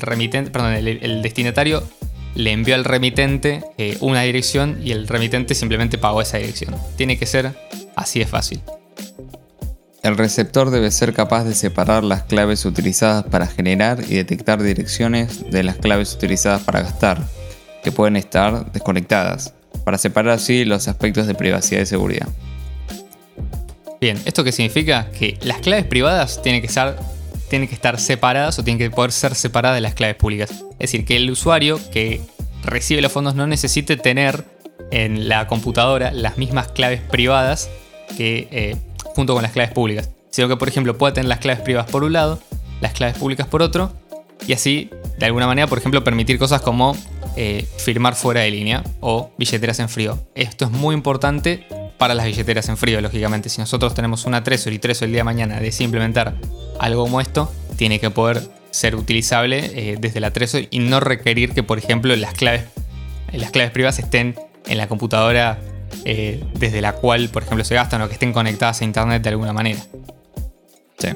[0.00, 1.86] remitente, perdón, el, destinatario
[2.34, 6.74] le envió al remitente eh, una dirección y el remitente simplemente pagó esa dirección.
[6.96, 7.52] Tiene que ser
[7.96, 8.62] así de fácil.
[10.06, 15.50] El receptor debe ser capaz de separar las claves utilizadas para generar y detectar direcciones
[15.50, 17.20] de las claves utilizadas para gastar,
[17.82, 19.52] que pueden estar desconectadas,
[19.84, 22.28] para separar así los aspectos de privacidad y seguridad.
[24.00, 25.10] Bien, ¿esto qué significa?
[25.10, 26.96] Que las claves privadas tienen que, estar,
[27.50, 30.52] que estar separadas o tienen que poder ser separadas de las claves públicas.
[30.52, 32.20] Es decir, que el usuario que
[32.62, 34.44] recibe los fondos no necesite tener
[34.92, 37.68] en la computadora las mismas claves privadas
[38.16, 38.76] que eh,
[39.16, 42.04] junto con las claves públicas, sino que por ejemplo pueda tener las claves privadas por
[42.04, 42.38] un lado,
[42.80, 43.92] las claves públicas por otro,
[44.46, 46.96] y así de alguna manera, por ejemplo, permitir cosas como
[47.36, 50.18] eh, firmar fuera de línea o billeteras en frío.
[50.34, 51.66] Esto es muy importante
[51.98, 53.48] para las billeteras en frío, lógicamente.
[53.48, 56.34] Si nosotros tenemos una Trezor y Trezor el día de mañana decide implementar
[56.78, 61.52] algo como esto, tiene que poder ser utilizable eh, desde la Trezor y no requerir
[61.52, 62.64] que, por ejemplo, las claves,
[63.32, 64.34] las claves privadas estén
[64.66, 65.58] en la computadora
[66.04, 69.28] eh, desde la cual, por ejemplo, se gastan o que estén conectadas a Internet de
[69.30, 69.80] alguna manera.
[70.98, 71.08] Sí.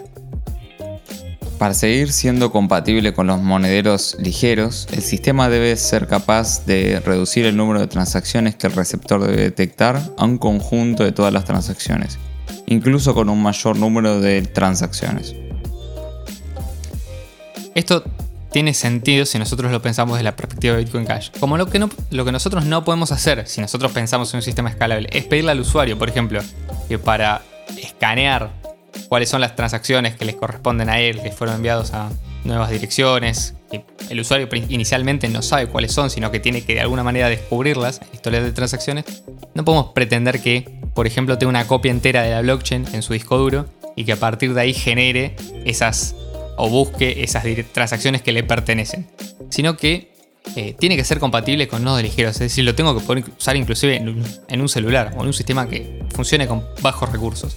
[1.59, 7.45] Para seguir siendo compatible con los monederos ligeros, el sistema debe ser capaz de reducir
[7.45, 11.45] el número de transacciones que el receptor debe detectar a un conjunto de todas las
[11.45, 12.19] transacciones,
[12.67, 15.35] incluso con un mayor número de transacciones.
[17.75, 18.05] Esto
[18.53, 21.31] tiene sentido si nosotros lo pensamos desde la perspectiva de Bitcoin Cash.
[21.39, 24.43] Como lo que, no, lo que nosotros no podemos hacer si nosotros pensamos en un
[24.43, 26.41] sistema escalable es pedirle al usuario, por ejemplo,
[26.89, 27.43] que para
[27.81, 28.51] escanear
[29.09, 32.11] cuáles son las transacciones que les corresponden a él, que fueron enviados a
[32.45, 36.81] nuevas direcciones, que el usuario inicialmente no sabe cuáles son, sino que tiene que de
[36.81, 39.05] alguna manera descubrirlas, historias de transacciones,
[39.55, 43.13] no podemos pretender que, por ejemplo, tenga una copia entera de la blockchain en su
[43.13, 46.17] disco duro y que a partir de ahí genere esas
[46.61, 49.09] o busque esas transacciones que le pertenecen,
[49.49, 50.11] sino que
[50.57, 53.57] eh, tiene que ser compatible con nodos ligeros, es decir, lo tengo que poder usar
[53.57, 57.57] inclusive en un, celular o en un sistema que funcione con bajos recursos.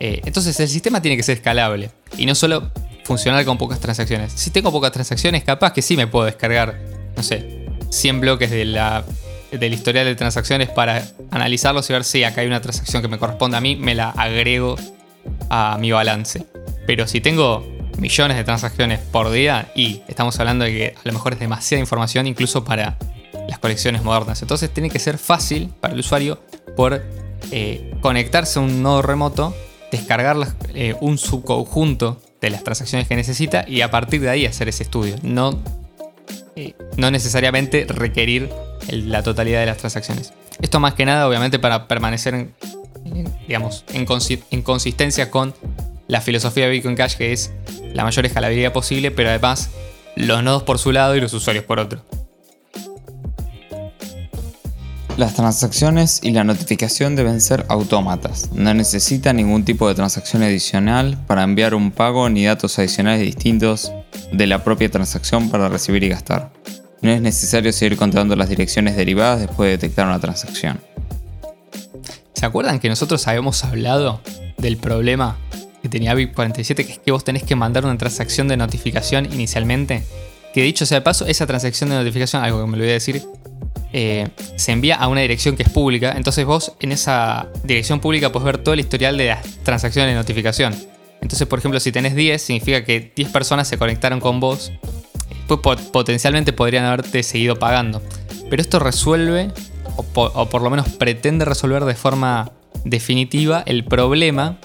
[0.00, 2.70] Eh, entonces el sistema tiene que ser escalable y no solo
[3.04, 4.32] funcionar con pocas transacciones.
[4.32, 6.78] Si tengo pocas transacciones, capaz que sí me puedo descargar,
[7.16, 9.04] no sé, 100 bloques de la,
[9.50, 13.18] del historial de transacciones para analizarlos y ver si acá hay una transacción que me
[13.18, 14.76] corresponde a mí, me la agrego
[15.48, 16.44] a mi balance.
[16.86, 21.12] Pero si tengo millones de transacciones por día y estamos hablando de que a lo
[21.12, 22.98] mejor es demasiada información incluso para
[23.48, 24.42] las colecciones modernas.
[24.42, 26.40] Entonces tiene que ser fácil para el usuario
[26.76, 27.02] por
[27.50, 29.54] eh, conectarse a un nodo remoto,
[29.90, 30.36] descargar
[30.74, 34.82] eh, un subconjunto de las transacciones que necesita y a partir de ahí hacer ese
[34.82, 35.16] estudio.
[35.22, 35.62] No,
[36.56, 38.50] eh, no necesariamente requerir
[38.88, 40.32] la totalidad de las transacciones.
[40.60, 42.48] Esto más que nada obviamente para permanecer
[43.46, 45.54] digamos, en consistencia con
[46.08, 47.52] la filosofía de Bitcoin Cash que es
[47.92, 49.70] la mayor escalabilidad posible, pero además
[50.16, 52.04] los nodos por su lado y los usuarios por otro.
[55.16, 58.50] Las transacciones y la notificación deben ser autómatas.
[58.52, 63.92] No necesita ningún tipo de transacción adicional para enviar un pago ni datos adicionales distintos
[64.32, 66.52] de la propia transacción para recibir y gastar.
[67.00, 70.80] No es necesario seguir contando las direcciones derivadas después de detectar una transacción.
[72.32, 74.20] ¿Se acuerdan que nosotros habíamos hablado
[74.58, 75.36] del problema
[75.84, 80.02] que tenía BIP47, que es que vos tenés que mandar una transacción de notificación inicialmente.
[80.54, 83.22] Que dicho sea de paso, esa transacción de notificación, algo que me a decir,
[83.92, 86.14] eh, se envía a una dirección que es pública.
[86.16, 90.14] Entonces vos en esa dirección pública podés ver todo el historial de las transacciones de
[90.14, 90.74] notificación.
[91.20, 94.72] Entonces, por ejemplo, si tenés 10, significa que 10 personas se conectaron con vos.
[95.48, 98.00] Pues potencialmente podrían haberte seguido pagando.
[98.48, 99.52] Pero esto resuelve,
[99.96, 102.52] o por lo menos pretende resolver de forma
[102.86, 104.58] definitiva el problema,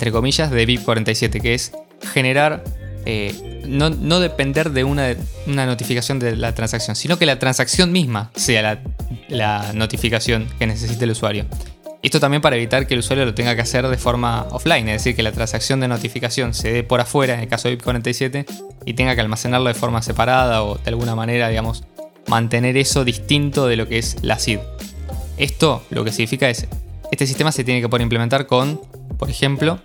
[0.00, 1.72] entre comillas, de BIP47, que es
[2.14, 2.64] generar,
[3.04, 5.14] eh, no, no, depender de una,
[5.46, 8.80] una, notificación de la transacción, sino que la transacción misma sea
[9.28, 11.44] la, notificación que necesite el usuario.
[12.02, 15.02] Esto también para evitar que el usuario lo tenga que hacer de forma offline, es
[15.02, 18.46] decir, que la transacción de notificación se dé por afuera, en el caso de BIP47,
[18.86, 21.84] y tenga que almacenarlo de forma separada o de alguna manera, digamos,
[22.26, 24.60] mantener eso distinto de lo que es la SID.
[25.36, 26.66] Esto lo que significa es,
[27.10, 28.80] este sistema se tiene que poder implementar con,
[29.18, 29.80] por ejemplo,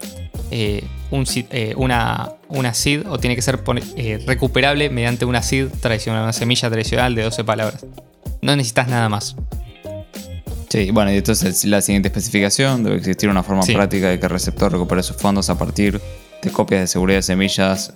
[0.52, 3.62] eh, un, eh, una, una SID o tiene que ser
[3.98, 7.86] eh, recuperable mediante una SID tradicional, una semilla tradicional de 12 palabras.
[8.42, 9.36] No necesitas nada más.
[10.70, 14.32] Sí, bueno, y entonces la siguiente especificación debe existir una forma práctica de que el
[14.32, 16.02] receptor recupere sus fondos a partir
[16.42, 17.94] de copias de seguridad de semillas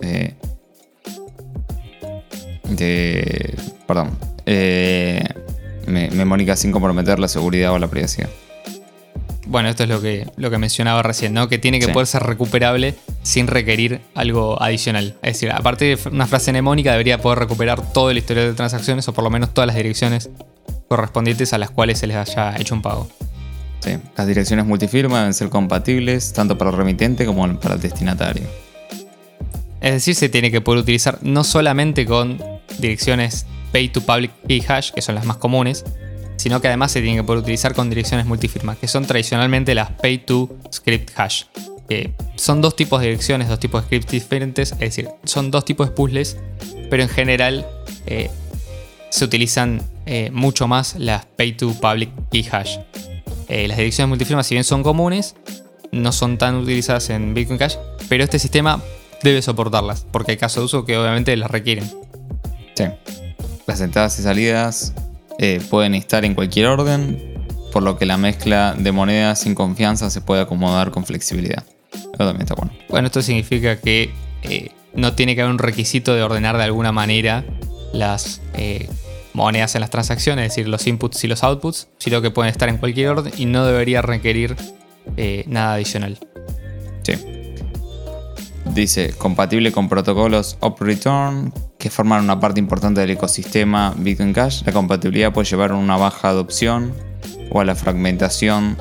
[2.68, 3.54] de...
[3.86, 4.16] Perdón.
[4.46, 5.22] Eh,
[5.86, 8.30] memónica sin comprometer la seguridad o la privacidad.
[9.50, 11.48] Bueno, esto es lo que, lo que mencionaba recién, ¿no?
[11.48, 15.16] Que tiene que poder ser recuperable sin requerir algo adicional.
[15.22, 19.08] Es decir, aparte de una frase mnemónica, debería poder recuperar todo el historial de transacciones
[19.08, 20.30] o por lo menos todas las direcciones
[20.86, 23.08] correspondientes a las cuales se les haya hecho un pago.
[23.80, 28.44] Sí, las direcciones multifirma deben ser compatibles tanto para el remitente como para el destinatario.
[29.80, 32.40] Es decir, se tiene que poder utilizar no solamente con
[32.78, 35.84] direcciones Pay to Public Key Hash, que son las más comunes,
[36.40, 39.90] sino que además se tiene que poder utilizar con direcciones multifirma, que son tradicionalmente las
[39.90, 41.44] Pay to Script Hash.
[41.86, 45.66] Que son dos tipos de direcciones, dos tipos de scripts diferentes, es decir, son dos
[45.66, 46.38] tipos de puzzles,
[46.88, 47.66] pero en general
[48.06, 48.30] eh,
[49.10, 52.78] se utilizan eh, mucho más las Pay to Public Key Hash.
[53.48, 55.34] Eh, las direcciones multifirma, si bien son comunes,
[55.92, 57.76] no son tan utilizadas en Bitcoin Cash,
[58.08, 58.82] pero este sistema
[59.22, 61.84] debe soportarlas, porque hay casos de uso que obviamente las requieren.
[62.74, 62.84] Sí.
[63.66, 64.94] Las entradas y salidas
[65.42, 67.34] eh, pueden estar en cualquier orden,
[67.72, 71.64] por lo que la mezcla de monedas sin confianza se puede acomodar con flexibilidad.
[71.92, 72.72] Eso también está bueno.
[72.88, 74.10] Bueno, esto significa que
[74.94, 77.44] no tiene que haber un requisito de ordenar de alguna manera
[77.92, 78.88] las eh,
[79.32, 82.68] monedas en las transacciones, es decir, los inputs y los outputs, sino que pueden estar
[82.68, 84.56] en cualquier orden y no debería requerir
[85.16, 86.18] eh, nada adicional.
[87.02, 87.39] Sí.
[88.74, 94.62] Dice, compatible con protocolos Op-Return que forman una parte importante del ecosistema Bitcoin Cash.
[94.64, 96.92] La compatibilidad puede llevar a una baja adopción
[97.50, 98.76] o a la fragmentación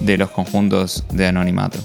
[0.00, 1.78] de los conjuntos de anonimato.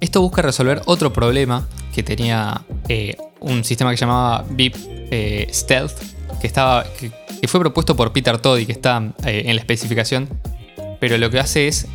[0.00, 4.76] Esto busca resolver otro problema que tenía eh, un sistema que llamaba BIP
[5.10, 5.98] eh, Stealth,
[6.40, 10.28] que, fue propuesto por Peter Todd y que está eh, en la especificación,
[11.00, 11.86] pero lo que hace es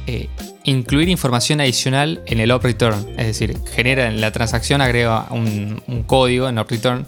[0.63, 5.81] incluir información adicional en el op return, es decir, genera en la transacción, agrega un,
[5.87, 7.05] un código en op return.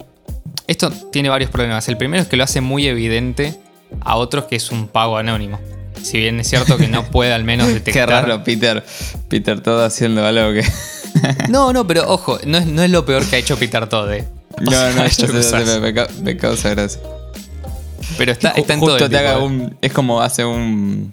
[0.68, 1.88] Esto tiene varios problemas.
[1.88, 3.60] El primero es que lo hace muy evidente
[4.02, 5.60] a otros que es un pago anónimo.
[6.02, 8.08] Si bien es cierto que no puede al menos detectar.
[8.08, 8.84] Qué raro, Peter.
[9.30, 10.64] Peter todo haciendo algo que.
[11.50, 14.12] no, no, pero ojo, no es, no es lo peor que ha hecho Peter Todd.
[14.14, 14.28] Eh.
[14.58, 15.92] No, no, yo sé, me,
[16.24, 17.02] me, causa gracia.
[18.18, 19.10] Pero está, está en todo.
[19.10, 19.76] te haga un.
[19.82, 21.12] Es como hace un.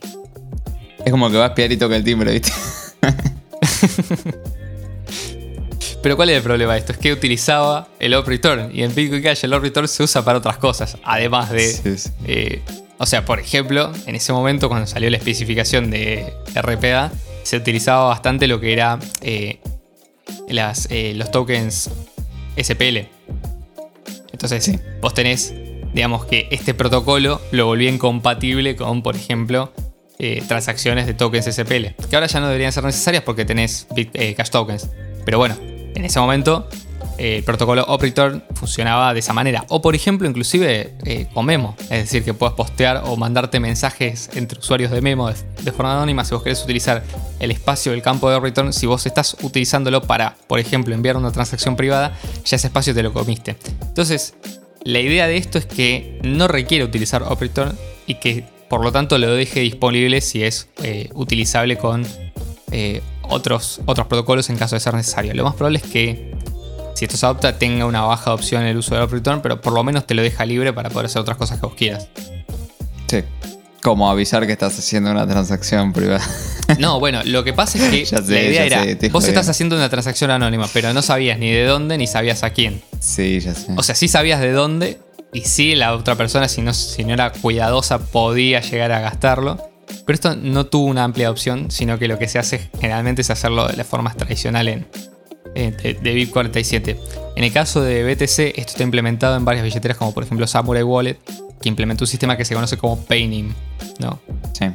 [1.04, 2.52] Es como que va a espiar y toca el timbre, ¿viste?
[6.02, 6.92] Pero ¿cuál es el problema de esto?
[6.92, 10.24] Es que utilizaba el op return y en Bitcoin Cash el op return se usa
[10.24, 12.62] para otras cosas, además de eh,
[12.98, 17.10] o sea, por ejemplo, en ese momento cuando salió la especificación de RPA,
[17.42, 19.58] se utilizaba bastante lo que era eh,
[20.48, 21.90] las, eh, los tokens
[22.56, 23.08] SPL.
[24.32, 25.52] Entonces, vos tenés,
[25.92, 29.72] digamos que este protocolo lo volvía incompatible con, por ejemplo,
[30.22, 33.86] eh, transacciones de tokens SPL, que ahora ya no deberían ser necesarias porque tenés
[34.36, 34.88] cash tokens.
[35.24, 35.56] Pero bueno,
[35.94, 36.68] en ese momento
[37.18, 39.64] el protocolo OpReturn funcionaba de esa manera.
[39.68, 41.76] O por ejemplo, inclusive eh, con Memo.
[41.82, 46.24] Es decir, que puedas postear o mandarte mensajes entre usuarios de Memo de, forma anónima
[46.24, 47.02] si vos querés utilizar
[47.38, 48.72] el espacio del campo de OpReturn.
[48.72, 53.02] Si vos estás utilizándolo para, por ejemplo, enviar una transacción privada, ya ese espacio te
[53.02, 53.56] lo comiste.
[53.82, 54.34] Entonces,
[54.84, 59.18] la idea de esto es que no requiere utilizar OpReturn y que por lo tanto
[59.18, 62.06] lo deje disponible si es eh, utilizable con
[62.70, 65.34] eh, otros, otros protocolos en caso de ser necesario.
[65.34, 66.34] Lo más probable es que
[66.94, 69.74] si esto se adopta, tenga una baja adopción en el uso del return, pero por
[69.74, 72.08] lo menos te lo deja libre para poder hacer otras cosas que vos quieras.
[73.08, 73.18] Sí.
[73.82, 76.26] Como avisar que estás haciendo una transacción privada.
[76.78, 80.30] No, bueno, lo que pasa es que la idea era, vos estás haciendo una transacción
[80.30, 82.80] anónima, pero no sabías ni de dónde ni sabías a quién.
[83.00, 83.74] Sí, ya sé.
[83.76, 84.98] O sea, sí sabías de dónde
[85.32, 89.58] y sí la otra persona, si no, si no era cuidadosa, podía llegar a gastarlo.
[90.04, 93.30] Pero esto no tuvo una amplia opción, sino que lo que se hace generalmente es
[93.30, 94.86] hacerlo de la forma tradicional en,
[95.54, 96.98] eh, de, BIP47.
[97.36, 100.82] En el caso de BTC, esto está implementado en varias billeteras, como por ejemplo Samurai
[100.82, 101.18] Wallet,
[101.60, 103.54] que implementó un sistema que se conoce como Paynim,
[103.98, 104.20] ¿no?
[104.52, 104.66] Sí.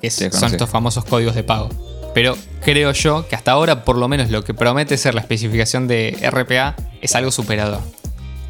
[0.00, 1.68] que Sí, son estos famosos códigos de pago.
[2.14, 5.86] Pero creo yo que hasta ahora, por lo menos lo que promete ser la especificación
[5.88, 7.80] de RPA, es algo superador.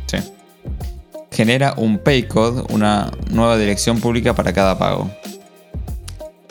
[0.07, 0.19] Sí.
[1.31, 5.11] Genera un paycode, una nueva dirección pública para cada pago.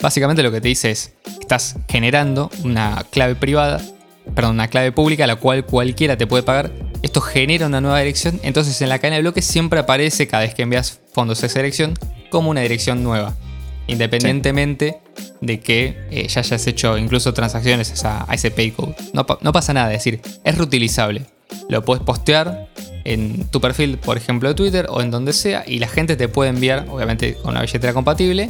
[0.01, 3.81] Básicamente lo que te dice es, estás generando una clave privada,
[4.35, 6.71] perdón, una clave pública la cual cualquiera te puede pagar.
[7.01, 10.53] Esto genera una nueva dirección, entonces en la cadena de bloques siempre aparece cada vez
[10.53, 11.93] que envías fondos a esa dirección
[12.29, 13.35] como una dirección nueva,
[13.87, 14.99] independientemente
[15.41, 18.95] de que eh, ya hayas hecho incluso transacciones a, a ese paycode.
[19.13, 21.25] No, no pasa nada, es decir, es reutilizable.
[21.69, 22.67] Lo puedes postear
[23.05, 26.27] en tu perfil, por ejemplo, de Twitter o en donde sea, y la gente te
[26.27, 28.49] puede enviar, obviamente con una billetera compatible,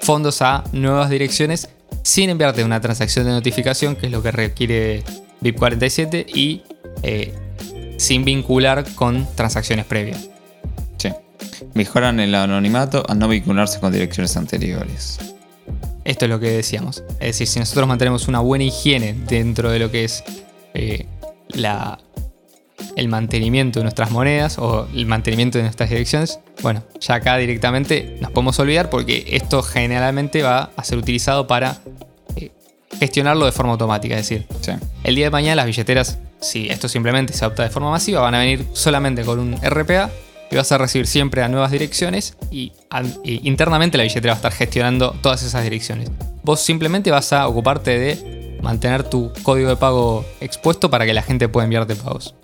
[0.00, 1.70] fondos a nuevas direcciones
[2.02, 5.02] sin enviarte una transacción de notificación, que es lo que requiere
[5.42, 6.62] BIP47, y
[7.02, 7.34] eh,
[7.96, 10.28] sin vincular con transacciones previas.
[10.98, 11.10] Sí.
[11.74, 15.18] Mejoran el anonimato al no vincularse con direcciones anteriores.
[16.04, 17.02] Esto es lo que decíamos.
[17.18, 20.22] Es decir, si nosotros mantenemos una buena higiene dentro de lo que es
[20.74, 21.06] eh,
[21.48, 21.98] la,
[22.96, 28.16] el mantenimiento de nuestras monedas o el mantenimiento de nuestras direcciones, bueno, ya acá directamente
[28.20, 31.78] nos podemos olvidar porque esto generalmente va a ser utilizado para
[32.36, 32.50] eh,
[32.98, 34.16] gestionarlo de forma automática.
[34.16, 34.72] Es decir, Sí.
[35.04, 38.34] el día de mañana las billeteras, si esto simplemente se adopta de forma masiva, van
[38.34, 40.10] a venir solamente con un RPA
[40.50, 42.72] y vas a recibir siempre a nuevas direcciones y
[43.24, 46.10] internamente la billetera va a estar gestionando todas esas direcciones.
[46.44, 51.22] Vos simplemente vas a ocuparte de mantener tu código de pago expuesto para que la
[51.22, 52.34] gente pueda enviarte pagos.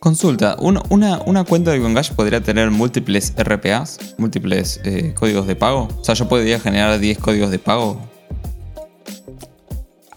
[0.00, 5.46] Consulta, un- una, una cuenta de Bitcoin Cash podría tener múltiples RPAs, múltiples eh, códigos
[5.46, 5.88] de pago.
[6.00, 8.00] O sea, yo podría generar 10 códigos de pago.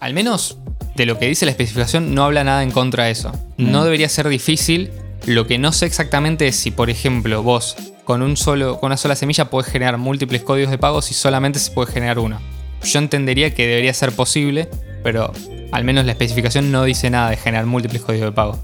[0.00, 0.56] Al menos
[0.96, 3.32] de lo que dice la especificación no habla nada en contra de eso.
[3.58, 3.84] No Mm.
[3.84, 4.90] debería ser difícil.
[5.26, 8.96] Lo que no sé exactamente es si, por ejemplo, vos con, un solo, con una
[8.96, 12.38] sola semilla podés generar múltiples códigos de pago si solamente se puede generar uno.
[12.82, 14.68] Yo entendería que debería ser posible,
[15.02, 15.32] pero
[15.72, 18.58] al menos la especificación no dice nada de generar múltiples códigos de pago.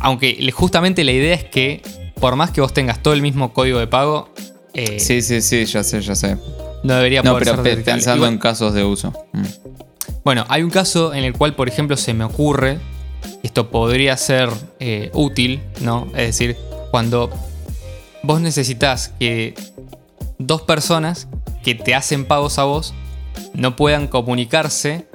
[0.00, 1.82] Aunque justamente la idea es que
[2.20, 4.28] por más que vos tengas todo el mismo código de pago,
[4.74, 6.36] eh, Sí, sí, sí, ya sé, ya sé.
[6.82, 9.12] no debería No, poder pero ser pensando Igual- en casos de uso.
[9.32, 9.42] Mm.
[10.24, 12.78] Bueno, hay un caso en el cual, por ejemplo, se me ocurre,
[13.42, 16.06] esto podría ser eh, útil, ¿no?
[16.14, 16.56] Es decir,
[16.90, 17.30] cuando
[18.22, 19.54] vos necesitas que
[20.38, 21.26] dos personas
[21.62, 22.94] que te hacen pagos a vos
[23.54, 25.06] no puedan comunicarse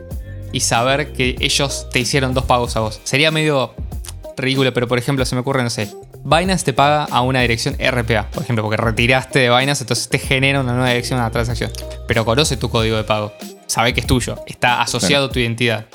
[0.51, 2.99] y saber que ellos te hicieron dos pagos a vos.
[3.03, 3.73] Sería medio
[4.38, 5.89] ridículo, pero por ejemplo, se me ocurre, no sé,
[6.23, 10.19] Binance te paga a una dirección RPA, por ejemplo, porque retiraste de Binance, entonces te
[10.19, 11.71] genera una nueva dirección a la transacción.
[12.07, 13.33] Pero conoce tu código de pago,
[13.67, 15.86] sabe que es tuyo, está asociado a tu identidad.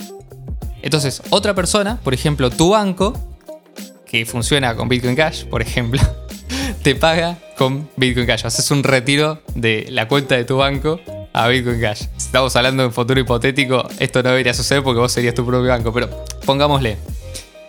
[0.83, 3.15] Entonces, otra persona, por ejemplo, tu banco,
[4.07, 6.01] que funciona con Bitcoin Cash, por ejemplo,
[6.83, 8.47] te paga con Bitcoin Cash.
[8.47, 11.01] Haces un retiro de la cuenta de tu banco
[11.33, 12.05] a Bitcoin Cash.
[12.17, 15.45] Si estamos hablando de un futuro hipotético, esto no debería suceder porque vos serías tu
[15.45, 16.97] propio banco, pero pongámosle.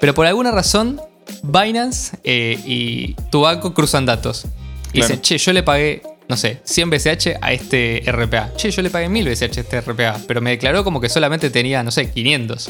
[0.02, 1.00] Pero por alguna razón,
[1.44, 4.46] Binance eh, y tu banco cruzan datos.
[4.92, 5.08] Y Claro.
[5.08, 8.52] dicen, che, yo le pagué, no sé, 100 BCH a este RPA.
[8.58, 11.50] Che, yo le pagué 1000 BCH a este RPA, pero me declaró como que solamente
[11.50, 12.70] tenía, no sé, 500.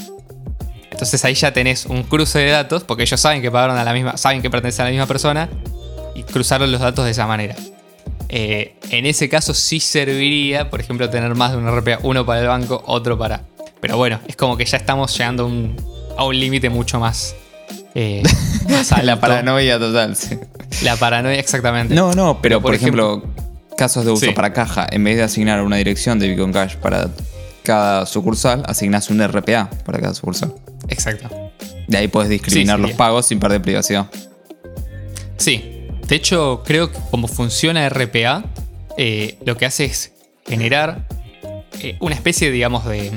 [0.91, 3.93] Entonces ahí ya tenés un cruce de datos, porque ellos saben que pagaron a la
[3.93, 5.49] misma, saben que pertenecen a la misma persona,
[6.13, 7.55] y cruzaron los datos de esa manera.
[8.29, 12.41] Eh, en ese caso sí serviría, por ejemplo, tener más de un RPA, uno para
[12.41, 13.45] el banco, otro para.
[13.79, 15.75] Pero bueno, es como que ya estamos llegando a un,
[16.17, 17.35] a un límite mucho más.
[17.95, 18.23] eh,
[18.69, 19.19] más La alto.
[19.21, 20.37] paranoia total, sí.
[20.83, 21.93] La paranoia, exactamente.
[21.93, 23.23] No, no, pero, Pero, por, por ejemplo,
[23.77, 24.31] casos de uso Sí.
[24.31, 27.09] para caja, en vez de asignar una dirección de Bitcoin Cash para
[27.63, 30.53] cada sucursal, asignas un RPA para cada sucursal.
[30.89, 31.29] Exacto.
[31.87, 34.07] De ahí puedes discriminar Sí, los pagos sin perder privacidad.
[35.37, 38.43] Sí, de hecho creo que como funciona RPA,
[38.97, 40.11] eh, lo que hace es
[40.47, 41.07] generar
[41.81, 43.11] eh, una especie, digamos, de,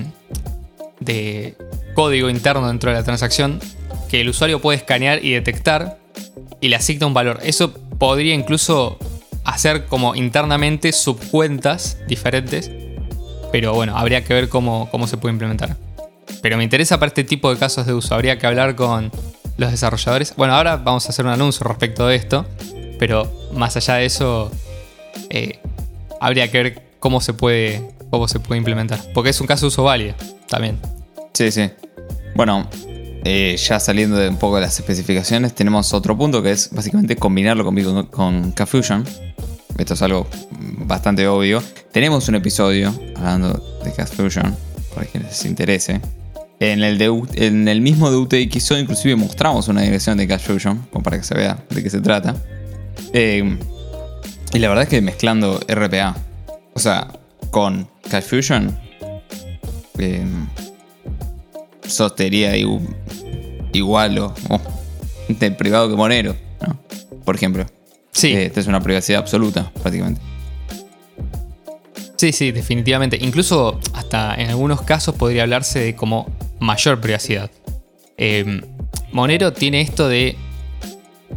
[1.00, 1.56] de
[1.94, 3.60] código interno dentro de la transacción
[4.08, 5.98] que el usuario puede escanear y detectar
[6.60, 7.40] y le asigna un valor.
[7.42, 8.98] Eso podría incluso
[9.44, 12.70] hacer como internamente subcuentas diferentes,
[13.52, 15.76] pero bueno, habría que ver cómo, cómo se puede implementar.
[16.42, 18.14] Pero me interesa para este tipo de casos de uso.
[18.14, 19.10] Habría que hablar con
[19.56, 20.34] los desarrolladores.
[20.36, 22.46] Bueno, ahora vamos a hacer un anuncio respecto de esto.
[22.98, 24.50] Pero más allá de eso,
[25.30, 25.58] eh,
[26.20, 27.94] habría que ver cómo se puede.
[28.10, 29.00] cómo se puede implementar.
[29.12, 30.14] Porque es un caso de uso válido
[30.48, 30.78] también.
[31.34, 31.68] Sí, sí.
[32.36, 32.68] Bueno,
[33.24, 37.16] eh, ya saliendo de un poco de las especificaciones, tenemos otro punto que es básicamente
[37.16, 39.04] combinarlo con, con Kfusion.
[39.76, 40.28] Esto es algo
[40.78, 41.60] bastante obvio.
[41.90, 43.52] Tenemos un episodio hablando
[43.84, 44.56] de Kfusion,
[44.94, 46.00] para quienes les interese.
[46.60, 48.40] En el, de, en el mismo de
[48.78, 50.28] inclusive mostramos una dirección de
[50.92, 52.36] como para que se vea de qué se trata.
[53.12, 53.58] Eh,
[54.52, 56.16] y la verdad es que mezclando RPA,
[56.74, 57.08] o sea,
[57.50, 58.78] con Cash Fusion,
[59.98, 60.24] eh,
[61.86, 62.56] sostería
[63.72, 64.34] igual o,
[65.28, 66.78] de privado que Monero, ¿no?
[67.24, 67.66] Por ejemplo.
[68.12, 68.28] Sí.
[68.28, 70.20] Eh, esta es una privacidad absoluta, prácticamente.
[72.16, 73.18] Sí, sí, definitivamente.
[73.20, 76.30] Incluso hasta en algunos casos podría hablarse de como
[76.60, 77.50] mayor privacidad.
[78.16, 78.62] Em,
[79.12, 80.36] Monero tiene esto de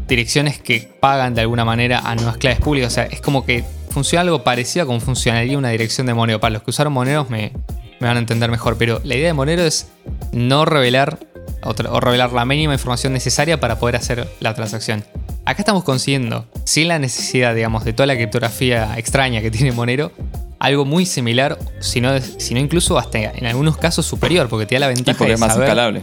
[0.08, 2.94] direcciones que pagan de alguna manera a nuevas claves públicas.
[2.94, 6.40] O sea, es como que funciona algo parecido a como funcionaría una dirección de Monero.
[6.40, 7.52] Para los que usaron Monero me,
[8.00, 8.78] me van a entender mejor.
[8.78, 9.90] Pero la idea de Monero es
[10.32, 11.20] no revelar
[11.64, 15.04] o, revelar la mínima información necesaria para poder hacer la transacción.
[15.46, 20.12] Acá estamos consiguiendo, sin la necesidad, digamos, de toda la criptografía extraña que tiene Monero,
[20.60, 24.88] algo muy similar, sino, no incluso hasta en algunos casos superior, porque te da la
[24.88, 26.02] ventaja de es más escalable.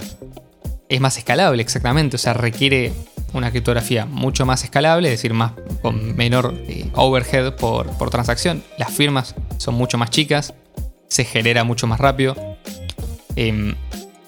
[0.88, 2.16] Es más escalable, exactamente.
[2.16, 2.92] O sea, requiere
[3.32, 8.62] una criptografía mucho más escalable, es decir, más, con menor eh, overhead por, por transacción.
[8.78, 10.54] Las firmas son mucho más chicas,
[11.08, 12.36] se genera mucho más rápido.
[13.36, 13.74] Em,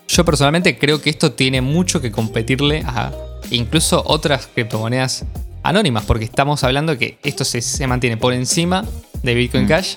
[0.08, 3.12] yo personalmente creo que esto tiene mucho que competirle a
[3.50, 5.24] incluso otras criptomonedas
[5.62, 8.84] anónimas, porque estamos hablando que esto se, mantiene por encima
[9.22, 9.68] de Bitcoin mm.
[9.68, 9.96] Cash,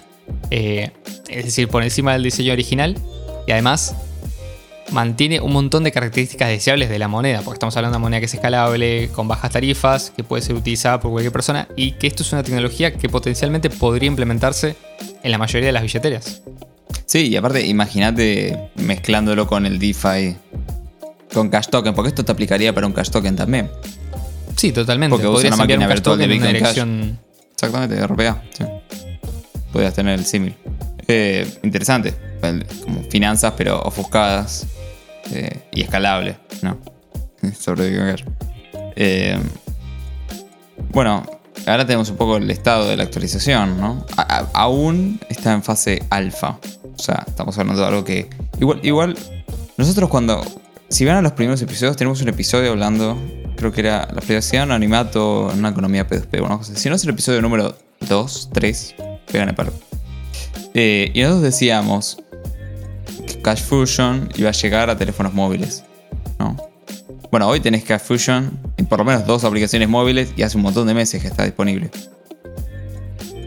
[0.51, 0.91] eh,
[1.29, 2.95] es decir, por encima del diseño original,
[3.47, 3.95] y además
[4.91, 8.19] mantiene un montón de características deseables de la moneda, porque estamos hablando de una moneda
[8.19, 12.07] que es escalable, con bajas tarifas, que puede ser utilizada por cualquier persona, y que
[12.07, 14.75] esto es una tecnología que potencialmente podría implementarse
[15.21, 16.41] en la mayoría de las billeteras.
[17.09, 20.35] Sí, y aparte, imagínate mezclándolo con el DeFi,
[21.33, 23.71] con Cash Token, porque esto te aplicaría para un Cash Token también.
[24.55, 25.09] Sí, totalmente.
[25.09, 27.19] Porque vos una máquina virtual de Bitcoin dirección...
[27.51, 28.43] Exactamente, de RPA.
[28.55, 28.63] Sí.
[29.73, 30.55] Podrías tener el símil.
[31.07, 32.13] Eh, interesante.
[32.83, 34.67] Como finanzas, pero ofuscadas
[35.31, 36.77] eh, y escalable, ¿no?
[37.59, 38.23] Sobre Bitcoin Cash.
[38.95, 39.39] Eh,
[40.91, 41.25] bueno,
[41.65, 44.05] ahora tenemos un poco el estado de la actualización, ¿no?
[44.53, 46.59] aún está en fase alfa.
[46.99, 48.29] O sea, estamos hablando de algo que.
[48.59, 49.17] Igual, igual.
[49.77, 50.43] Nosotros cuando.
[50.89, 53.17] Si van a los primeros episodios, tenemos un episodio hablando.
[53.55, 56.39] Creo que era la privacidad en animato en una economía P2P.
[56.39, 57.75] Bueno, si no es el episodio número
[58.07, 58.95] 2, 3,
[59.31, 59.71] pegan el palo.
[60.73, 62.21] Eh, y nosotros decíamos
[63.27, 65.83] que Cash Fusion iba a llegar a teléfonos móviles.
[66.39, 66.55] ¿no?
[67.31, 70.63] Bueno, hoy tenés Cash Fusion en por lo menos dos aplicaciones móviles y hace un
[70.63, 71.91] montón de meses que está disponible.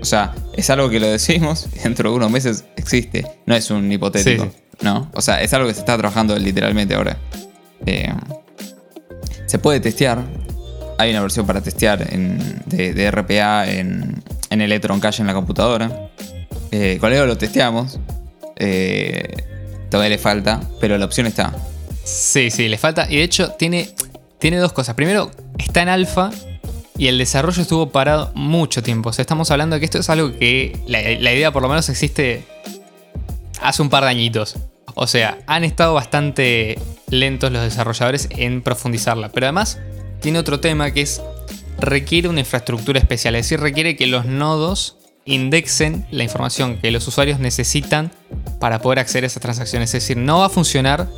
[0.03, 3.25] O sea, es algo que lo decimos y dentro de unos meses existe.
[3.47, 4.51] No es un hipotético.
[4.81, 5.09] ¿No?
[5.15, 7.17] O sea, es algo que se está trabajando literalmente ahora.
[7.87, 8.13] Eh,
[9.47, 10.21] se puede testear.
[10.99, 16.11] Hay una versión para testear de, RPA en, en Electron Cache en la computadora.
[16.73, 18.01] Eh, con eso lo testeamos.
[18.57, 19.23] Eh,
[19.89, 21.55] todavía le falta, pero la opción está.
[22.03, 23.07] Sí, sí, le falta.
[23.09, 23.91] Y de hecho, tiene,
[24.41, 24.97] tiene dos cosas.
[24.97, 26.33] Primero, está en alfa
[26.99, 29.11] y el desarrollo estuvo parado mucho tiempo.
[29.11, 31.01] O sea, estamos hablando de que esto es algo que la,
[31.33, 32.45] idea por lo menos existe
[33.61, 34.57] hace un par de añitos.
[34.95, 36.79] O sea, han estado bastante
[37.09, 39.31] lentos los desarrolladores en profundizarla.
[39.31, 39.79] Pero además
[40.21, 41.23] tiene otro tema que es
[41.79, 43.35] requiere una infraestructura especial.
[43.37, 48.11] Es decir, requiere que los nodos indexen la información que los usuarios necesitan
[48.61, 49.95] para poder acceder a esas transacciones.
[49.95, 51.09] Es decir, no va a funcionar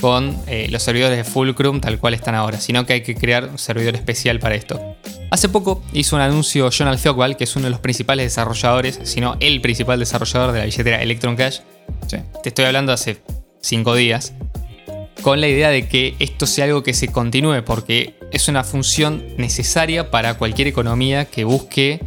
[0.00, 3.48] con eh, los servidores de Fulcrum tal cual están ahora, sino que hay que crear
[3.48, 4.96] un servidor especial para esto.
[5.30, 9.20] Hace poco hizo un anuncio John Alfeogbal, que es uno de los principales desarrolladores, si
[9.20, 11.60] no el principal desarrollador de la billetera Electron Cash.
[12.08, 13.18] Te estoy hablando hace
[13.60, 14.32] 5 días.
[15.22, 19.24] Con la idea de que esto sea algo que se continúe, porque es una función
[19.36, 22.00] necesaria para cualquier economía que busque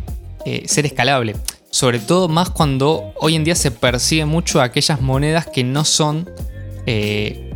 [0.45, 1.35] eh, ser escalable.
[1.69, 6.29] Sobre todo más cuando hoy en día se persigue mucho aquellas monedas que no son,
[6.85, 7.50] eh,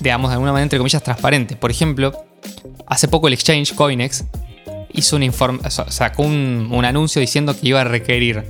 [0.00, 1.56] digamos, de alguna manera, entre comillas, transparentes.
[1.56, 2.12] Por ejemplo,
[2.86, 4.24] hace poco el exchange Coinex
[4.92, 8.44] hizo un informe, sacó un, anuncio diciendo que iba a requerir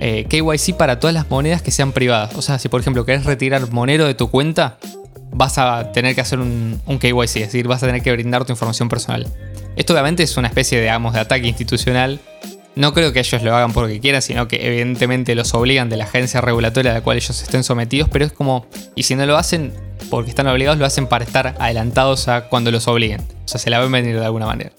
[0.00, 2.34] eh, KYC para todas las monedas que sean privadas.
[2.34, 4.78] O sea, si por ejemplo querés retirar Monero de tu cuenta,
[5.30, 8.52] vas a tener que hacer un, KYC, es decir, vas a tener que brindar tu
[8.52, 9.26] información personal.
[9.76, 12.20] Esto obviamente es una especie digamos, de ataque institucional.
[12.74, 16.04] No creo que ellos lo hagan porque quieran, sino que evidentemente los obligan de la
[16.04, 19.36] agencia regulatoria a la cual ellos estén sometidos, pero es como, y si no lo
[19.36, 19.74] hacen
[20.08, 23.20] porque están obligados, lo hacen para estar adelantados a cuando los obliguen.
[23.20, 24.72] O sea, se la ven venir de alguna manera.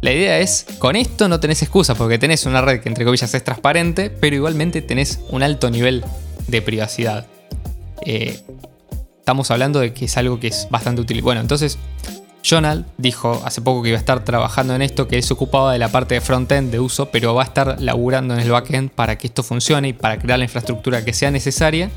[0.00, 3.32] La idea es, con esto no tenés excusa porque tenés una red que entre comillas
[3.34, 6.04] es transparente, pero igualmente tenés un alto nivel
[6.46, 7.26] de privacidad.
[8.04, 8.40] Eh,
[9.18, 11.22] estamos hablando de que es algo que es bastante útil.
[11.22, 11.78] Bueno, entonces,
[12.48, 15.72] Jonal dijo hace poco que iba a estar trabajando en esto, que él se ocupaba
[15.72, 18.90] de la parte de frontend de uso, pero va a estar laburando en el backend
[18.90, 21.90] para que esto funcione y para crear la infraestructura que sea necesaria,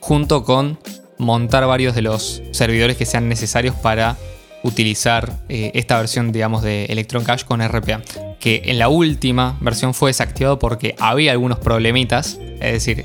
[0.00, 0.80] junto con
[1.18, 4.16] montar varios de los servidores que sean necesarios para
[4.62, 8.02] utilizar eh, esta versión, digamos, de Electron Cash con RPA.
[8.40, 13.04] Que en la última versión fue desactivado porque había algunos problemitas Es decir,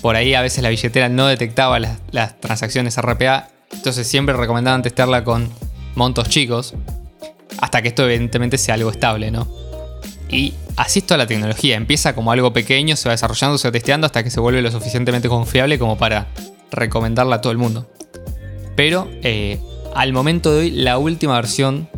[0.00, 5.24] por ahí a veces la billetera no detectaba las, transacciones RPA, entonces siempre recomendaban testarla
[5.24, 5.48] con
[5.94, 6.74] montos chicos,
[7.58, 9.48] hasta que esto evidentemente sea algo estable, ¿no?
[10.28, 14.06] Y así es la tecnología, empieza como algo pequeño, se va desarrollando, se va testeando
[14.06, 16.28] hasta que se vuelve lo suficientemente confiable como para
[16.70, 17.86] recomendarla a todo el mundo.
[18.76, 19.58] Pero eh,
[19.94, 21.88] al momento de hoy, la última versión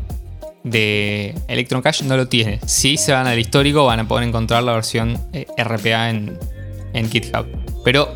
[0.65, 2.61] de Electron Cash no lo tiene.
[2.67, 6.39] Si se van al histórico, van a poder encontrar la versión eh, RPA en,
[7.11, 7.47] GitHub.
[7.85, 8.09] Pero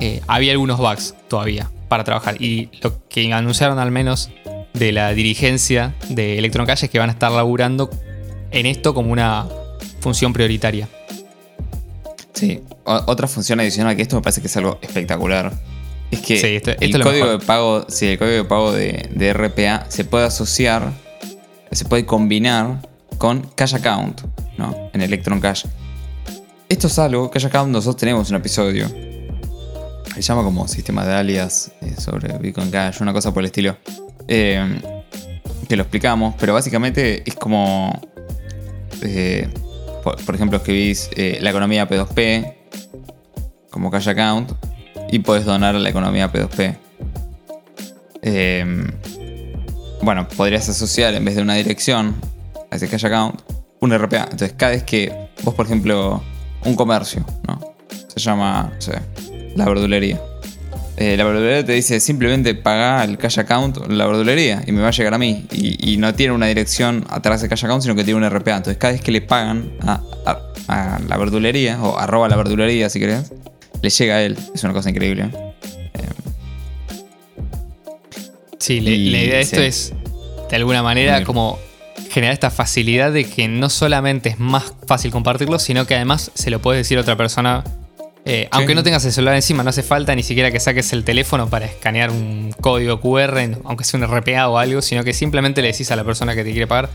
[0.00, 2.40] eh, había algunos bugs todavía para trabajar.
[2.40, 4.30] Y lo que anunciaron al menos
[4.72, 7.90] de la dirigencia de Electron Cash es que van a estar laburando
[8.50, 9.46] en esto como una
[10.00, 10.88] función prioritaria.
[12.32, 15.52] Sí, otra función adicional que esto me parece que es algo espectacular.
[16.10, 20.26] Es que el, código de pago, sí, el código de pago de, RPA se puede
[20.26, 20.92] asociar,
[21.70, 22.80] se puede combinar
[23.18, 24.22] con Cash Account,
[24.56, 24.90] ¿no?
[24.92, 25.64] En Electron Cash.
[26.68, 28.88] Esto es algo, Cash Account nosotros tenemos un episodio.
[30.14, 33.76] Se llama como sistema de alias eh, sobre Bitcoin Cash, una cosa por el estilo.
[34.28, 34.80] Eh,
[35.68, 38.00] que lo explicamos, pero básicamente es como
[39.02, 39.48] eh,
[40.02, 42.54] por, ejemplo, escribís la economía P2P
[43.70, 44.52] como cash account
[45.10, 46.76] y puedes donar a la economía P2P.
[48.22, 48.90] Em,
[50.02, 52.14] bueno, podrías asociar en vez de una dirección
[52.70, 53.40] a ese cash account
[53.80, 54.24] un RPA.
[54.24, 56.22] Entonces, cada vez que vos, por ejemplo,
[56.64, 57.60] un comercio, ¿no?
[58.08, 58.72] Se llama,
[59.54, 60.20] la verdulería
[60.96, 64.88] eh, la verdulería te dice simplemente paga el cash account la verdulería y me va
[64.88, 65.46] a llegar a mí.
[65.52, 68.56] Y, no tiene una dirección atrás del cash account, sino que tiene un RPA.
[68.56, 70.00] Entonces cada vez que le pagan a,
[71.06, 73.32] la verdulería, o arroba la verdulería si querés,
[73.82, 74.36] le llega a él.
[74.54, 75.30] Es una cosa increíble.
[78.58, 79.92] sí, la, idea de esto es,
[80.50, 81.58] de alguna manera, como
[82.10, 86.50] generar esta facilidad de que no solamente es más fácil compartirlo, sino que además se
[86.50, 87.62] lo puedes decir a otra persona
[88.28, 91.04] eh, aunque no tengas el celular encima, no hace falta ni siquiera que saques el
[91.04, 95.62] teléfono para escanear un código QR, aunque sea un RPA o algo, sino que simplemente
[95.62, 96.90] le decís a la persona que te quiere pagar,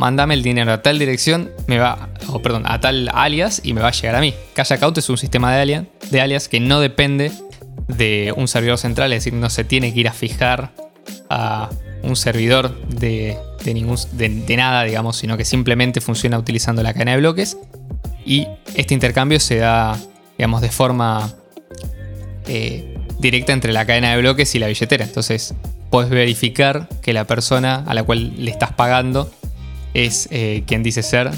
[0.00, 2.08] mándame el dinero a tal dirección, me va,
[2.42, 4.34] perdón, a tal alias y me va a llegar a mí.
[4.54, 7.30] Cash es un sistema de, alias, de alias que no depende
[7.86, 10.72] de un servidor central, es decir, no se tiene que ir a fijar
[11.28, 11.68] a
[12.02, 13.36] un servidor de,
[13.66, 17.58] ningún, de nada, digamos, sino que simplemente funciona utilizando la cadena de bloques.
[18.24, 19.98] Y este intercambio se da
[20.40, 21.30] digamos, de forma
[22.48, 25.04] eh, directa entre la cadena de bloques y la billetera.
[25.04, 25.54] Entonces,
[25.90, 29.30] puedes verificar que la persona a la cual le estás pagando
[29.94, 31.30] es eh, quien dice ser.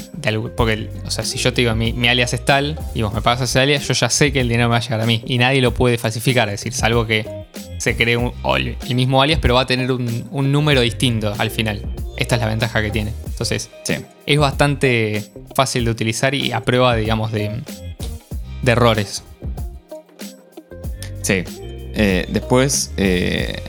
[0.55, 3.41] porque, o sea, si yo te digo mi, alias es tal y vos me pagas
[3.41, 5.37] ese alias, yo ya sé que el dinero me va a llegar a mí y
[5.37, 6.49] nadie lo puede falsificar.
[6.49, 7.25] Es decir, salvo que
[7.77, 11.81] se cree el mismo alias, pero va a tener un, número distinto al final.
[12.17, 13.11] Esta es la ventaja que tiene.
[13.25, 13.69] Entonces,
[14.25, 15.23] es bastante
[15.55, 17.61] fácil de utilizar y a prueba, digamos, de,
[18.61, 19.23] de errores.
[21.23, 21.43] Sí.
[21.95, 23.61] Eh, después, eh,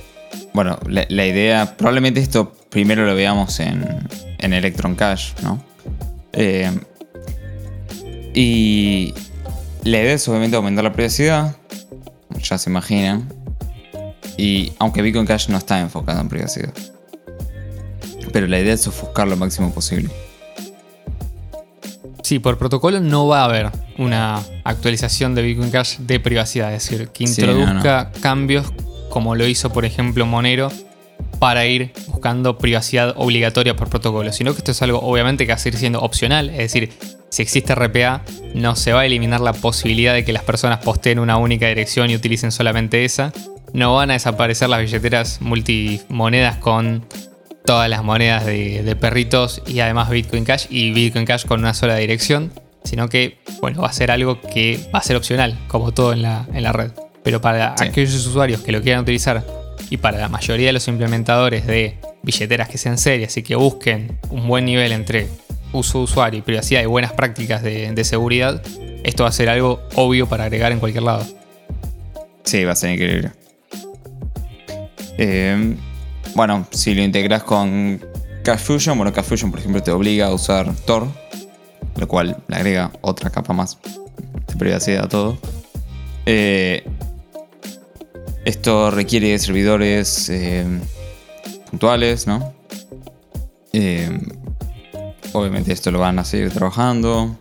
[0.52, 3.86] bueno, la, idea, probablemente esto primero lo veamos en,
[4.38, 5.62] en Electron Cash, ¿no?
[6.32, 6.70] Eh,
[8.34, 9.14] y
[9.84, 11.56] la idea es obviamente aumentar la privacidad,
[12.42, 13.32] ya se imaginan.
[14.36, 16.72] Y aunque Bitcoin Cash no está enfocado en privacidad.
[18.32, 20.10] Pero la idea es ofuscar lo máximo posible.
[22.22, 26.88] Sí, por protocolo no va a haber una actualización de Bitcoin Cash de privacidad, es
[26.88, 28.72] decir, que introduzca cambios
[29.10, 30.72] como lo hizo, por ejemplo, Monero
[31.38, 35.56] para ir buscando privacidad obligatoria por protocolo, sino que esto es algo obviamente que va
[35.56, 36.90] a seguir siendo opcional, es decir,
[37.34, 38.22] si existe RPA,
[38.54, 42.08] no se va a eliminar la posibilidad de que las personas posteen una única dirección
[42.08, 43.32] y utilicen solamente esa.
[43.72, 47.04] No van a desaparecer las billeteras multimonedas con
[47.64, 51.96] todas las monedas de, perritos y además Bitcoin Cash y Bitcoin Cash con una sola
[51.96, 52.52] dirección,
[52.84, 56.22] sino que bueno, va a ser algo que va a ser opcional, como todo en
[56.22, 56.92] la, en la red.
[57.24, 59.44] Pero para aquellos usuarios que lo quieran utilizar
[59.90, 64.18] y para la mayoría de los implementadores de billeteras que sean serias y que busquen
[64.30, 65.28] un buen nivel entre
[65.72, 68.62] uso de usuario y privacidad y buenas prácticas de, seguridad,
[69.02, 71.26] esto va a ser algo obvio para agregar en cualquier lado.
[72.44, 73.32] Sí, va a ser increíble.
[75.18, 75.76] Eh,
[76.34, 78.00] bueno, si lo integras con
[78.42, 81.08] Cash Fusion, bueno, Cash Fusion, por ejemplo, te obliga a usar Tor,
[81.96, 83.78] lo cual le agrega otra capa más
[84.48, 85.38] de privacidad a todo.
[86.26, 86.84] Eh,
[88.44, 90.64] esto requiere servidores eh,
[91.70, 92.54] puntuales, ¿no?
[93.72, 94.10] Eh,
[95.32, 97.36] obviamente esto lo van a seguir trabajando.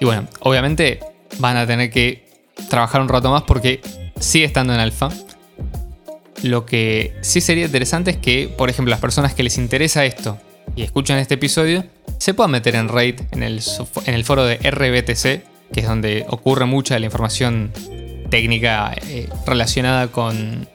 [0.00, 1.00] Y bueno, obviamente
[1.38, 2.28] van a tener que
[2.68, 3.80] trabajar un rato más porque
[4.18, 5.08] sigue estando en alfa.
[6.42, 10.38] Lo que sí sería interesante es que, por ejemplo, las personas que les interesa esto
[10.74, 11.84] y escuchan este episodio,
[12.18, 13.60] se pueda meter en Raid en el,
[14.06, 17.72] en el foro de RBTC, que es donde ocurre mucha de la información
[18.30, 20.68] técnica eh, relacionada con,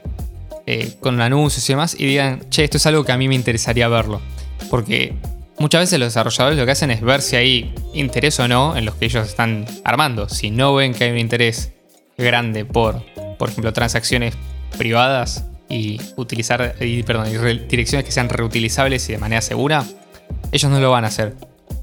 [0.66, 3.36] eh, con anuncios y demás, y digan, che, esto es algo que a mí me
[3.36, 4.22] interesaría verlo.
[4.70, 5.14] Porque
[5.60, 8.86] muchas veces los desarrolladores lo que hacen es ver si hay interés o no en
[8.86, 10.30] los que ellos están armando.
[10.30, 11.72] Si no ven que hay un interés
[12.18, 13.04] grande por,
[13.38, 14.36] por ejemplo, transacciones
[14.78, 16.76] privadas y utilizar,
[17.06, 17.30] perdón,
[17.68, 19.86] direcciones que sean reutilizables y de manera segura,
[20.52, 21.36] ellos no lo van a hacer.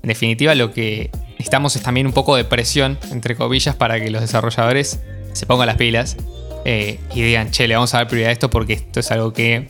[0.02, 4.10] En definitiva, lo que necesitamos es también un poco de presión, entre comillas, para que
[4.10, 5.00] los desarrolladores
[5.32, 6.16] se pongan las pilas
[6.64, 9.32] eh, y digan, che, le vamos a dar prioridad a esto porque esto es algo
[9.32, 9.68] que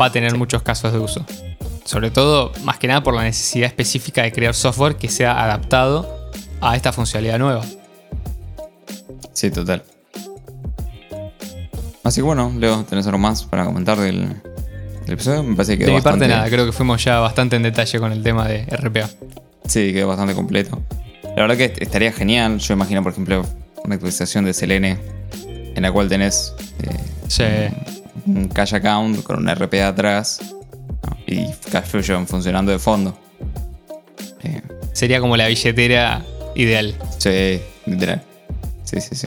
[0.00, 1.24] va a tener muchos casos de uso.
[1.84, 6.30] Sobre todo, más que nada por la necesidad específica de crear software que sea adaptado
[6.60, 7.64] a esta funcionalidad nueva.
[9.32, 9.82] Sí, total.
[12.02, 14.42] Así que bueno, Leo, ¿tenés algo más para comentar del,
[15.06, 15.42] episodio?
[15.42, 18.12] Me parece que De mi parte nada, creo que fuimos ya bastante en detalle con
[18.12, 19.08] el tema de RPA.
[19.68, 20.82] Sí, quedó bastante completo.
[21.36, 23.44] La verdad que estaría genial, yo imagino por ejemplo
[23.84, 24.98] una actualización de Selene
[25.74, 26.54] en la cual tenés
[27.38, 27.70] eh,
[28.26, 30.40] un, cash account con un RPA atrás
[31.26, 33.18] y Cash Fusion funcionando de fondo.
[34.42, 34.62] Eh,
[34.92, 36.94] Sería como la billetera ideal.
[37.18, 38.22] Sí, literal.
[38.84, 39.26] Sí, sí, sí.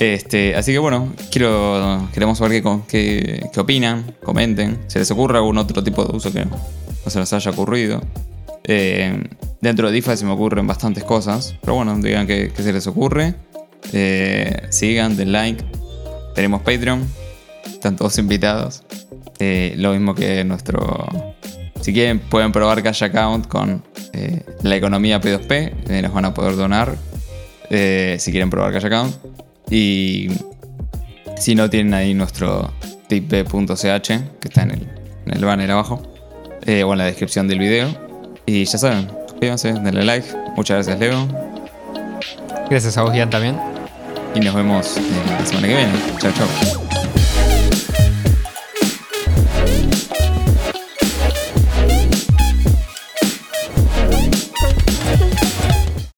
[0.00, 5.56] Este, así que bueno, quiero, queremos saber qué, qué, opinan, comenten, si les ocurre algún
[5.56, 6.56] otro tipo de uso que no
[7.06, 8.00] se les haya ocurrido.
[8.66, 9.22] Eh,
[9.60, 13.34] dentro de DeFi se me ocurren bastantes cosas, pero bueno, digan qué, se les ocurre.
[13.92, 15.62] Eh, sigan, den like.
[16.34, 17.06] Tenemos Patreon,
[17.66, 18.82] están todos invitados.
[19.38, 21.06] Eh, lo mismo que nuestro...
[21.80, 23.84] Si quieren pueden probar Cash Account con
[24.62, 26.96] la economía P2P, nos van a poder donar
[27.68, 29.14] si quieren probar Cash Account.
[29.70, 30.28] Y
[31.36, 32.72] si no, tienen ahí nuestro
[33.08, 34.88] tip.ch, que está en
[35.26, 36.02] el, banner abajo,
[36.66, 38.03] o en la descripción del video.
[38.46, 40.26] Y ya saben, suscríbanse, denle like.
[40.56, 41.26] Muchas gracias, Leo.
[42.68, 43.58] Gracias a vos, Ian, también.
[44.34, 45.00] Y nos vemos eh,
[45.38, 45.92] la semana que viene.
[46.18, 46.83] Chao, chao.